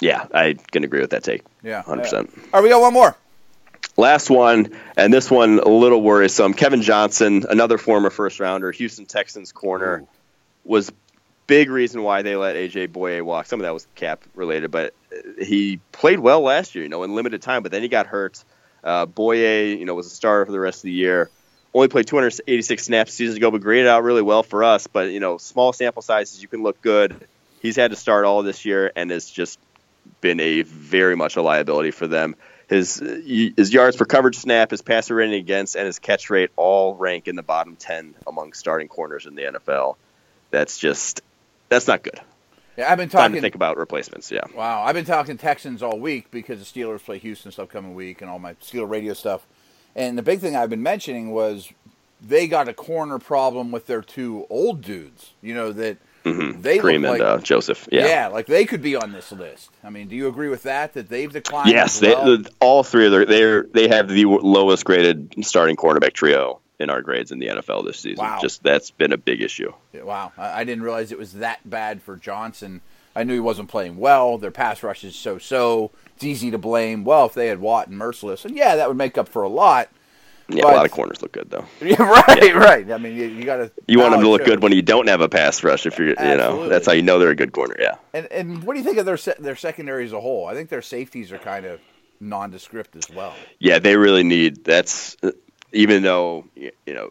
Yeah, 0.00 0.26
I 0.34 0.52
can 0.70 0.84
agree 0.84 1.00
with 1.00 1.10
that 1.10 1.24
take. 1.24 1.44
Yeah, 1.62 1.80
hundred 1.80 2.02
percent. 2.02 2.30
All 2.52 2.60
right, 2.60 2.62
we 2.62 2.68
got 2.68 2.82
one 2.82 2.92
more. 2.92 3.16
Last 4.00 4.30
one, 4.30 4.70
and 4.96 5.12
this 5.12 5.30
one 5.30 5.58
a 5.58 5.68
little 5.68 6.00
worrisome. 6.00 6.54
Kevin 6.54 6.80
Johnson, 6.80 7.44
another 7.50 7.76
former 7.76 8.08
first 8.08 8.40
rounder, 8.40 8.72
Houston 8.72 9.04
Texans 9.04 9.52
corner, 9.52 9.98
Ooh. 9.98 10.08
was 10.64 10.90
big 11.46 11.68
reason 11.68 12.02
why 12.02 12.22
they 12.22 12.34
let 12.34 12.56
AJ 12.56 12.88
Bouye 12.88 13.20
walk. 13.20 13.44
Some 13.44 13.60
of 13.60 13.64
that 13.64 13.74
was 13.74 13.86
cap 13.96 14.24
related, 14.34 14.70
but 14.70 14.94
he 15.38 15.80
played 15.92 16.18
well 16.18 16.40
last 16.40 16.74
year, 16.74 16.82
you 16.82 16.88
know, 16.88 17.02
in 17.02 17.14
limited 17.14 17.42
time. 17.42 17.62
But 17.62 17.72
then 17.72 17.82
he 17.82 17.88
got 17.88 18.06
hurt. 18.06 18.42
Uh, 18.82 19.04
Bouye, 19.04 19.78
you 19.78 19.84
know, 19.84 19.94
was 19.94 20.06
a 20.06 20.08
starter 20.08 20.46
for 20.46 20.52
the 20.52 20.60
rest 20.60 20.78
of 20.78 20.84
the 20.84 20.92
year. 20.92 21.28
Only 21.74 21.88
played 21.88 22.06
286 22.06 22.82
snaps 22.82 23.12
seasons 23.12 23.36
ago, 23.36 23.50
but 23.50 23.60
graded 23.60 23.86
out 23.86 24.02
really 24.02 24.22
well 24.22 24.42
for 24.42 24.64
us. 24.64 24.86
But 24.86 25.10
you 25.10 25.20
know, 25.20 25.36
small 25.36 25.74
sample 25.74 26.00
sizes, 26.00 26.40
you 26.40 26.48
can 26.48 26.62
look 26.62 26.80
good. 26.80 27.28
He's 27.60 27.76
had 27.76 27.90
to 27.90 27.98
start 27.98 28.24
all 28.24 28.42
this 28.42 28.64
year, 28.64 28.92
and 28.96 29.10
has 29.10 29.28
just 29.28 29.58
been 30.22 30.40
a 30.40 30.62
very 30.62 31.16
much 31.16 31.36
a 31.36 31.42
liability 31.42 31.90
for 31.90 32.06
them. 32.06 32.34
His 32.70 33.00
his 33.00 33.74
yards 33.74 33.96
per 33.96 34.04
coverage 34.04 34.36
snap, 34.36 34.70
his 34.70 34.80
passer 34.80 35.16
rating 35.16 35.34
against, 35.34 35.74
and 35.74 35.86
his 35.86 35.98
catch 35.98 36.30
rate 36.30 36.50
all 36.54 36.94
rank 36.94 37.26
in 37.26 37.34
the 37.34 37.42
bottom 37.42 37.74
10 37.74 38.14
among 38.28 38.52
starting 38.52 38.86
corners 38.86 39.26
in 39.26 39.34
the 39.34 39.42
NFL. 39.42 39.96
That's 40.52 40.78
just 40.78 41.20
that's 41.68 41.88
not 41.88 42.04
good. 42.04 42.20
Yeah, 42.76 42.92
I've 42.92 42.96
been 42.96 43.08
talking. 43.08 43.24
Time 43.24 43.32
to 43.32 43.40
think 43.40 43.56
about 43.56 43.76
replacements. 43.76 44.30
Yeah. 44.30 44.42
Wow, 44.54 44.84
I've 44.84 44.94
been 44.94 45.04
talking 45.04 45.36
Texans 45.36 45.82
all 45.82 45.98
week 45.98 46.30
because 46.30 46.60
the 46.60 46.80
Steelers 46.80 47.02
play 47.02 47.18
Houston 47.18 47.48
this 47.48 47.58
upcoming 47.58 47.96
week 47.96 48.22
and 48.22 48.30
all 48.30 48.38
my 48.38 48.54
Steeler 48.54 48.88
radio 48.88 49.14
stuff. 49.14 49.48
And 49.96 50.16
the 50.16 50.22
big 50.22 50.38
thing 50.38 50.54
I've 50.54 50.70
been 50.70 50.82
mentioning 50.82 51.32
was 51.32 51.72
they 52.20 52.46
got 52.46 52.68
a 52.68 52.72
corner 52.72 53.18
problem 53.18 53.72
with 53.72 53.88
their 53.88 54.00
two 54.00 54.46
old 54.48 54.80
dudes. 54.80 55.32
You 55.42 55.54
know 55.54 55.72
that 55.72 55.98
mm-hmm. 56.24 56.60
they 56.60 56.78
Kareem 56.78 57.06
like, 57.06 57.20
and 57.20 57.28
uh, 57.28 57.38
Joseph. 57.38 57.88
Yeah. 57.90 58.06
yeah, 58.06 58.26
like 58.28 58.46
they 58.46 58.64
could 58.64 58.82
be 58.82 58.96
on 58.96 59.12
this 59.12 59.32
list. 59.32 59.70
I 59.82 59.90
mean, 59.90 60.08
do 60.08 60.16
you 60.16 60.28
agree 60.28 60.48
with 60.48 60.64
that? 60.64 60.94
That 60.94 61.08
they've 61.08 61.32
declined? 61.32 61.70
Yes, 61.70 62.00
well? 62.00 62.38
they, 62.38 62.50
all 62.60 62.82
three 62.82 63.06
of 63.06 63.12
their 63.12 63.24
they 63.24 63.68
they 63.72 63.88
have 63.88 64.08
the 64.08 64.24
lowest 64.24 64.84
graded 64.84 65.34
starting 65.44 65.76
cornerback 65.76 66.12
trio 66.12 66.60
in 66.78 66.90
our 66.90 67.02
grades 67.02 67.30
in 67.30 67.38
the 67.38 67.46
NFL 67.46 67.84
this 67.84 67.98
season. 67.98 68.24
Wow. 68.24 68.38
Just 68.40 68.62
that's 68.62 68.90
been 68.90 69.12
a 69.12 69.18
big 69.18 69.42
issue. 69.42 69.72
Yeah, 69.92 70.02
wow, 70.02 70.32
I, 70.36 70.60
I 70.60 70.64
didn't 70.64 70.82
realize 70.82 71.12
it 71.12 71.18
was 71.18 71.34
that 71.34 71.68
bad 71.68 72.02
for 72.02 72.16
Johnson. 72.16 72.80
I 73.14 73.24
knew 73.24 73.34
he 73.34 73.40
wasn't 73.40 73.68
playing 73.68 73.96
well. 73.96 74.38
Their 74.38 74.50
pass 74.50 74.82
rush 74.82 75.04
is 75.04 75.14
so 75.14 75.38
so. 75.38 75.90
It's 76.14 76.24
easy 76.24 76.50
to 76.50 76.58
blame. 76.58 77.04
Well, 77.04 77.26
if 77.26 77.34
they 77.34 77.46
had 77.46 77.60
Watt 77.60 77.88
and 77.88 77.98
Mercilus, 77.98 78.44
and 78.44 78.54
yeah, 78.54 78.76
that 78.76 78.88
would 78.88 78.96
make 78.96 79.16
up 79.16 79.28
for 79.28 79.42
a 79.42 79.48
lot. 79.48 79.88
Yeah, 80.52 80.62
but, 80.62 80.74
a 80.74 80.76
lot 80.76 80.86
of 80.86 80.92
corners 80.92 81.22
look 81.22 81.32
good 81.32 81.50
though. 81.50 81.64
Yeah, 81.80 82.02
right, 82.02 82.42
yeah. 82.42 82.50
right. 82.50 82.90
I 82.90 82.98
mean, 82.98 83.16
you, 83.16 83.26
you 83.26 83.44
got 83.44 83.56
to. 83.56 83.72
You 83.86 83.98
want 83.98 84.12
them 84.12 84.20
to 84.22 84.28
look 84.28 84.44
good 84.44 84.62
when 84.62 84.72
you 84.72 84.82
don't 84.82 85.08
have 85.08 85.20
a 85.20 85.28
pass 85.28 85.62
rush. 85.62 85.86
If 85.86 85.98
you're, 85.98 86.10
Absolutely. 86.10 86.32
you 86.32 86.38
know, 86.38 86.68
that's 86.68 86.86
how 86.86 86.92
you 86.92 87.02
know 87.02 87.18
they're 87.18 87.30
a 87.30 87.36
good 87.36 87.52
corner. 87.52 87.76
Yeah. 87.78 87.96
And 88.12 88.26
and 88.26 88.62
what 88.62 88.74
do 88.74 88.80
you 88.80 88.84
think 88.84 88.98
of 88.98 89.06
their 89.06 89.18
their 89.38 89.56
secondary 89.56 90.04
as 90.04 90.12
a 90.12 90.20
whole? 90.20 90.46
I 90.46 90.54
think 90.54 90.68
their 90.68 90.82
safeties 90.82 91.32
are 91.32 91.38
kind 91.38 91.66
of 91.66 91.80
nondescript 92.20 92.96
as 92.96 93.08
well. 93.10 93.34
Yeah, 93.58 93.78
they 93.78 93.96
really 93.96 94.24
need. 94.24 94.64
That's 94.64 95.16
even 95.72 96.02
though 96.02 96.44
you 96.54 96.72
know 96.86 97.10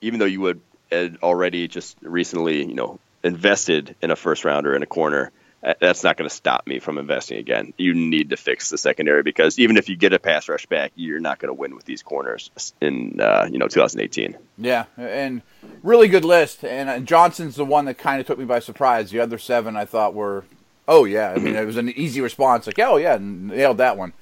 even 0.00 0.18
though 0.18 0.26
you 0.26 0.40
would 0.40 0.60
had 0.92 1.16
already 1.22 1.68
just 1.68 1.96
recently, 2.02 2.64
you 2.64 2.74
know, 2.74 3.00
invested 3.24 3.96
in 4.02 4.10
a 4.10 4.16
first 4.16 4.44
rounder 4.44 4.74
in 4.74 4.82
a 4.82 4.86
corner, 4.86 5.32
that's 5.62 6.02
not 6.02 6.16
going 6.16 6.28
to 6.28 6.34
stop 6.34 6.66
me 6.66 6.80
from 6.80 6.98
investing 6.98 7.38
again. 7.38 7.72
You 7.76 7.94
need 7.94 8.30
to 8.30 8.36
fix 8.36 8.68
the 8.68 8.78
secondary 8.78 9.22
because 9.22 9.58
even 9.58 9.76
if 9.76 9.88
you 9.88 9.96
get 9.96 10.12
a 10.12 10.18
pass 10.18 10.48
rush 10.48 10.66
back, 10.66 10.92
you're 10.96 11.20
not 11.20 11.38
going 11.38 11.50
to 11.50 11.54
win 11.54 11.74
with 11.76 11.84
these 11.84 12.02
corners 12.02 12.50
in 12.80 13.20
uh, 13.20 13.48
you 13.50 13.58
know 13.58 13.68
2018. 13.68 14.36
Yeah, 14.58 14.86
and 14.96 15.42
really 15.82 16.08
good 16.08 16.24
list. 16.24 16.64
And 16.64 16.88
uh, 16.88 16.98
Johnson's 16.98 17.56
the 17.56 17.64
one 17.64 17.84
that 17.84 17.98
kind 17.98 18.20
of 18.20 18.26
took 18.26 18.38
me 18.38 18.44
by 18.44 18.58
surprise. 18.58 19.10
The 19.10 19.20
other 19.20 19.38
seven 19.38 19.76
I 19.76 19.84
thought 19.84 20.14
were, 20.14 20.44
oh 20.88 21.04
yeah, 21.04 21.30
I 21.30 21.38
mean 21.38 21.54
it 21.54 21.66
was 21.66 21.76
an 21.76 21.90
easy 21.90 22.20
response. 22.20 22.66
Like 22.66 22.80
oh 22.80 22.96
yeah, 22.96 23.18
nailed 23.20 23.78
that 23.78 23.96
one. 23.96 24.12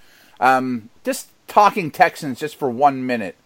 Um, 0.40 0.90
just 1.04 1.28
talking 1.48 1.90
Texans 1.90 2.40
just 2.40 2.56
for 2.56 2.68
one 2.68 3.06
minute. 3.06 3.36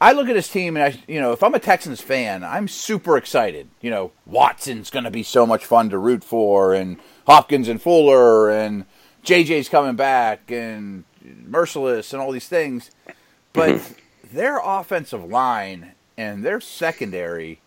I 0.00 0.12
look 0.12 0.28
at 0.28 0.36
his 0.36 0.48
team 0.48 0.76
and 0.76 0.84
I, 0.84 0.98
you 1.06 1.20
know, 1.20 1.32
if 1.32 1.42
I'm 1.42 1.54
a 1.54 1.58
Texans 1.58 2.00
fan, 2.00 2.42
I'm 2.42 2.68
super 2.68 3.18
excited. 3.18 3.68
You 3.82 3.90
know, 3.90 4.12
Watson's 4.24 4.88
going 4.88 5.04
to 5.04 5.10
be 5.10 5.22
so 5.22 5.46
much 5.46 5.66
fun 5.66 5.90
to 5.90 5.98
root 5.98 6.24
for, 6.24 6.72
and 6.72 6.96
Hopkins 7.26 7.68
and 7.68 7.82
Fuller, 7.82 8.50
and 8.50 8.86
JJ's 9.24 9.68
coming 9.68 9.96
back, 9.96 10.50
and 10.50 11.04
Mercilus, 11.22 12.14
and 12.14 12.22
all 12.22 12.32
these 12.32 12.48
things. 12.48 12.90
But 13.52 13.74
mm-hmm. 13.74 14.36
their 14.36 14.58
offensive 14.64 15.24
line 15.24 15.92
and 16.16 16.42
their 16.42 16.60
secondary 16.60 17.60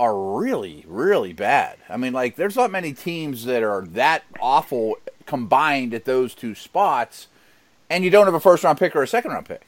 are 0.00 0.16
really, 0.16 0.84
really 0.88 1.32
bad. 1.32 1.78
I 1.88 1.96
mean, 1.96 2.12
like, 2.12 2.34
there's 2.34 2.56
not 2.56 2.72
many 2.72 2.92
teams 2.92 3.44
that 3.44 3.62
are 3.62 3.82
that 3.92 4.24
awful 4.40 4.96
combined 5.26 5.94
at 5.94 6.04
those 6.04 6.34
two 6.34 6.56
spots, 6.56 7.28
and 7.88 8.02
you 8.02 8.10
don't 8.10 8.26
have 8.26 8.34
a 8.34 8.40
first 8.40 8.64
round 8.64 8.78
pick 8.78 8.96
or 8.96 9.02
a 9.02 9.08
second 9.08 9.30
round 9.30 9.46
pick. 9.46 9.67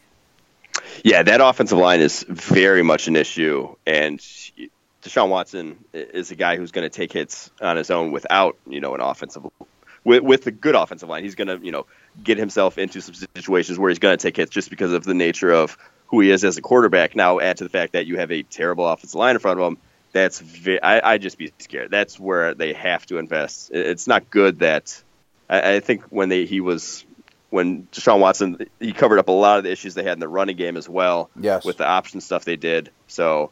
Yeah, 1.04 1.22
that 1.22 1.40
offensive 1.40 1.78
line 1.78 2.00
is 2.00 2.24
very 2.28 2.82
much 2.82 3.08
an 3.08 3.16
issue, 3.16 3.74
and 3.86 4.18
Deshaun 5.02 5.28
Watson 5.30 5.84
is 5.92 6.30
a 6.30 6.36
guy 6.36 6.56
who's 6.56 6.72
going 6.72 6.88
to 6.88 6.94
take 6.94 7.12
hits 7.12 7.50
on 7.60 7.76
his 7.76 7.90
own 7.90 8.12
without 8.12 8.56
you 8.66 8.80
know 8.80 8.94
an 8.94 9.00
offensive 9.00 9.46
with 10.04 10.22
with 10.22 10.46
a 10.46 10.50
good 10.50 10.74
offensive 10.74 11.08
line. 11.08 11.24
He's 11.24 11.34
going 11.34 11.48
to 11.48 11.64
you 11.64 11.72
know 11.72 11.86
get 12.22 12.38
himself 12.38 12.78
into 12.78 13.00
some 13.00 13.14
situations 13.14 13.78
where 13.78 13.88
he's 13.88 13.98
going 13.98 14.16
to 14.16 14.22
take 14.22 14.36
hits 14.36 14.50
just 14.50 14.70
because 14.70 14.92
of 14.92 15.04
the 15.04 15.14
nature 15.14 15.50
of 15.50 15.78
who 16.08 16.20
he 16.20 16.30
is 16.30 16.44
as 16.44 16.56
a 16.56 16.62
quarterback. 16.62 17.16
Now 17.16 17.40
add 17.40 17.58
to 17.58 17.64
the 17.64 17.70
fact 17.70 17.92
that 17.92 18.06
you 18.06 18.18
have 18.18 18.30
a 18.30 18.42
terrible 18.42 18.86
offensive 18.86 19.18
line 19.18 19.36
in 19.36 19.40
front 19.40 19.60
of 19.60 19.66
him. 19.66 19.78
That's 20.12 20.40
very, 20.40 20.82
I 20.82 21.12
I 21.14 21.18
just 21.18 21.38
be 21.38 21.52
scared. 21.58 21.90
That's 21.90 22.18
where 22.18 22.54
they 22.54 22.72
have 22.72 23.06
to 23.06 23.18
invest. 23.18 23.70
It's 23.72 24.06
not 24.06 24.28
good 24.28 24.58
that 24.58 25.02
I, 25.48 25.76
I 25.76 25.80
think 25.80 26.04
when 26.10 26.28
they 26.28 26.46
he 26.46 26.60
was 26.60 27.04
when 27.50 27.86
Deshaun 27.92 28.20
Watson 28.20 28.58
he 28.78 28.92
covered 28.92 29.18
up 29.18 29.28
a 29.28 29.32
lot 29.32 29.58
of 29.58 29.64
the 29.64 29.70
issues 29.70 29.94
they 29.94 30.02
had 30.02 30.14
in 30.14 30.20
the 30.20 30.28
running 30.28 30.56
game 30.56 30.76
as 30.76 30.88
well. 30.88 31.30
Yes. 31.38 31.64
With 31.64 31.76
the 31.76 31.86
option 31.86 32.20
stuff 32.20 32.44
they 32.44 32.56
did. 32.56 32.90
So 33.08 33.50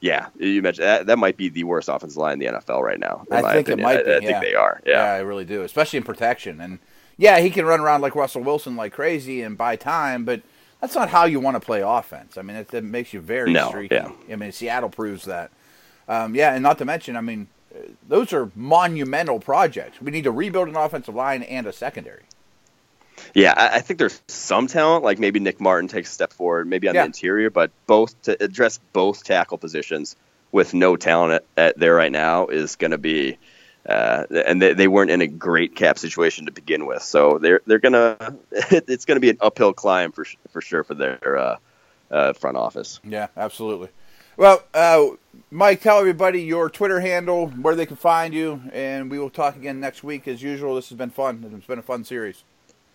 yeah, 0.00 0.28
you 0.38 0.60
mentioned 0.60 0.86
that, 0.86 1.06
that 1.06 1.18
might 1.18 1.36
be 1.36 1.48
the 1.48 1.64
worst 1.64 1.88
offensive 1.88 2.18
line 2.18 2.34
in 2.34 2.38
the 2.40 2.60
NFL 2.60 2.82
right 2.82 3.00
now. 3.00 3.24
I 3.30 3.54
think 3.54 3.68
opinion. 3.68 3.78
it 3.78 3.82
might 3.82 4.04
be. 4.04 4.10
I, 4.10 4.14
I 4.14 4.18
yeah. 4.18 4.28
think 4.28 4.42
they 4.42 4.54
are. 4.54 4.82
Yeah. 4.84 4.92
yeah, 4.92 5.12
I 5.12 5.18
really 5.20 5.44
do, 5.44 5.62
especially 5.62 5.96
in 5.98 6.02
protection. 6.02 6.60
And 6.60 6.78
yeah, 7.16 7.40
he 7.40 7.50
can 7.50 7.64
run 7.64 7.80
around 7.80 8.00
like 8.02 8.14
Russell 8.14 8.42
Wilson 8.42 8.76
like 8.76 8.92
crazy 8.92 9.40
and 9.40 9.56
buy 9.56 9.76
time, 9.76 10.24
but 10.24 10.42
that's 10.80 10.94
not 10.94 11.08
how 11.08 11.24
you 11.24 11.40
want 11.40 11.54
to 11.54 11.60
play 11.60 11.80
offense. 11.80 12.36
I 12.36 12.42
mean, 12.42 12.56
it, 12.56 12.74
it 12.74 12.84
makes 12.84 13.14
you 13.14 13.20
very 13.20 13.52
no, 13.52 13.68
streaky. 13.68 13.94
Yeah. 13.94 14.10
I 14.30 14.36
mean, 14.36 14.52
Seattle 14.52 14.90
proves 14.90 15.24
that. 15.24 15.50
Um, 16.06 16.34
yeah, 16.34 16.52
and 16.52 16.62
not 16.62 16.76
to 16.78 16.84
mention, 16.84 17.16
I 17.16 17.22
mean, 17.22 17.48
those 18.06 18.32
are 18.34 18.50
monumental 18.54 19.40
projects. 19.40 20.02
We 20.02 20.10
need 20.10 20.24
to 20.24 20.30
rebuild 20.30 20.68
an 20.68 20.76
offensive 20.76 21.14
line 21.14 21.42
and 21.44 21.66
a 21.66 21.72
secondary. 21.72 22.24
Yeah, 23.34 23.54
I, 23.56 23.76
I, 23.76 23.80
think 23.80 23.98
there's 23.98 24.20
some 24.28 24.66
talent, 24.66 25.04
like 25.04 25.18
maybe 25.18 25.40
Nick 25.40 25.60
Martin 25.60 25.88
takes 25.88 26.10
a 26.10 26.14
step 26.14 26.32
forward, 26.32 26.66
maybe 26.66 26.88
on 26.88 26.94
yeah. 26.94 27.02
the 27.02 27.06
interior, 27.06 27.50
but 27.50 27.70
both 27.86 28.20
to 28.22 28.42
address 28.42 28.78
both 28.92 29.24
tackle 29.24 29.58
positions, 29.58 30.16
with 30.54 30.72
no 30.72 30.94
talent 30.94 31.32
at, 31.32 31.44
at 31.56 31.78
there 31.78 31.96
right 31.96 32.12
now 32.12 32.46
is 32.46 32.76
going 32.76 32.92
to 32.92 32.98
be. 32.98 33.36
Uh, 33.86 34.24
and 34.46 34.62
they, 34.62 34.72
they 34.72 34.88
weren't 34.88 35.10
in 35.10 35.20
a 35.20 35.26
great 35.26 35.74
cap 35.74 35.98
situation 35.98 36.46
to 36.46 36.52
begin 36.52 36.86
with, 36.86 37.02
so 37.02 37.36
they're 37.36 37.60
they're 37.66 37.78
gonna 37.78 38.16
it's 38.50 39.04
gonna 39.04 39.20
be 39.20 39.28
an 39.28 39.36
uphill 39.42 39.74
climb 39.74 40.10
for 40.10 40.24
for 40.48 40.62
sure 40.62 40.82
for 40.82 40.94
their 40.94 41.36
uh, 41.36 41.56
uh, 42.10 42.32
front 42.32 42.56
office. 42.56 42.98
Yeah, 43.04 43.26
absolutely. 43.36 43.90
Well, 44.38 44.64
uh, 44.72 45.08
Mike, 45.50 45.82
tell 45.82 45.98
everybody 45.98 46.40
your 46.40 46.70
Twitter 46.70 47.00
handle, 47.00 47.48
where 47.48 47.74
they 47.74 47.84
can 47.84 47.96
find 47.96 48.32
you, 48.32 48.62
and 48.72 49.10
we 49.10 49.18
will 49.18 49.28
talk 49.28 49.54
again 49.54 49.80
next 49.80 50.02
week 50.02 50.26
as 50.26 50.42
usual. 50.42 50.76
This 50.76 50.88
has 50.88 50.96
been 50.96 51.10
fun. 51.10 51.44
It's 51.54 51.66
been 51.66 51.78
a 51.78 51.82
fun 51.82 52.04
series. 52.04 52.42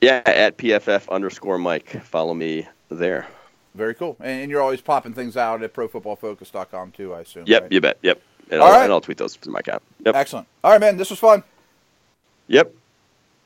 Yeah, 0.01 0.21
at 0.25 0.57
PFF 0.57 1.09
underscore 1.09 1.57
Mike. 1.57 1.89
Follow 2.03 2.33
me 2.33 2.67
there. 2.89 3.27
Very 3.75 3.93
cool. 3.93 4.17
And 4.19 4.49
you're 4.49 4.61
always 4.61 4.81
popping 4.81 5.13
things 5.13 5.37
out 5.37 5.61
at 5.61 5.73
ProFootballFocus.com 5.73 6.91
too, 6.91 7.13
I 7.13 7.21
assume. 7.21 7.43
Yep, 7.47 7.61
right? 7.63 7.71
you 7.71 7.81
bet. 7.81 7.97
Yep. 8.01 8.21
And 8.51 8.61
All 8.61 8.67
I'll, 8.67 8.73
right. 8.73 8.83
and 8.83 8.93
I'll 8.93 9.01
tweet 9.01 9.17
those 9.17 9.35
to 9.37 9.49
my 9.49 9.59
account. 9.59 9.83
Yep. 10.05 10.15
Excellent. 10.15 10.47
All 10.63 10.71
right, 10.71 10.81
man. 10.81 10.97
This 10.97 11.09
was 11.09 11.19
fun. 11.19 11.43
Yep. 12.47 12.73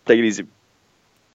Take 0.05 0.19
it 0.19 0.25
easy. 0.25 0.45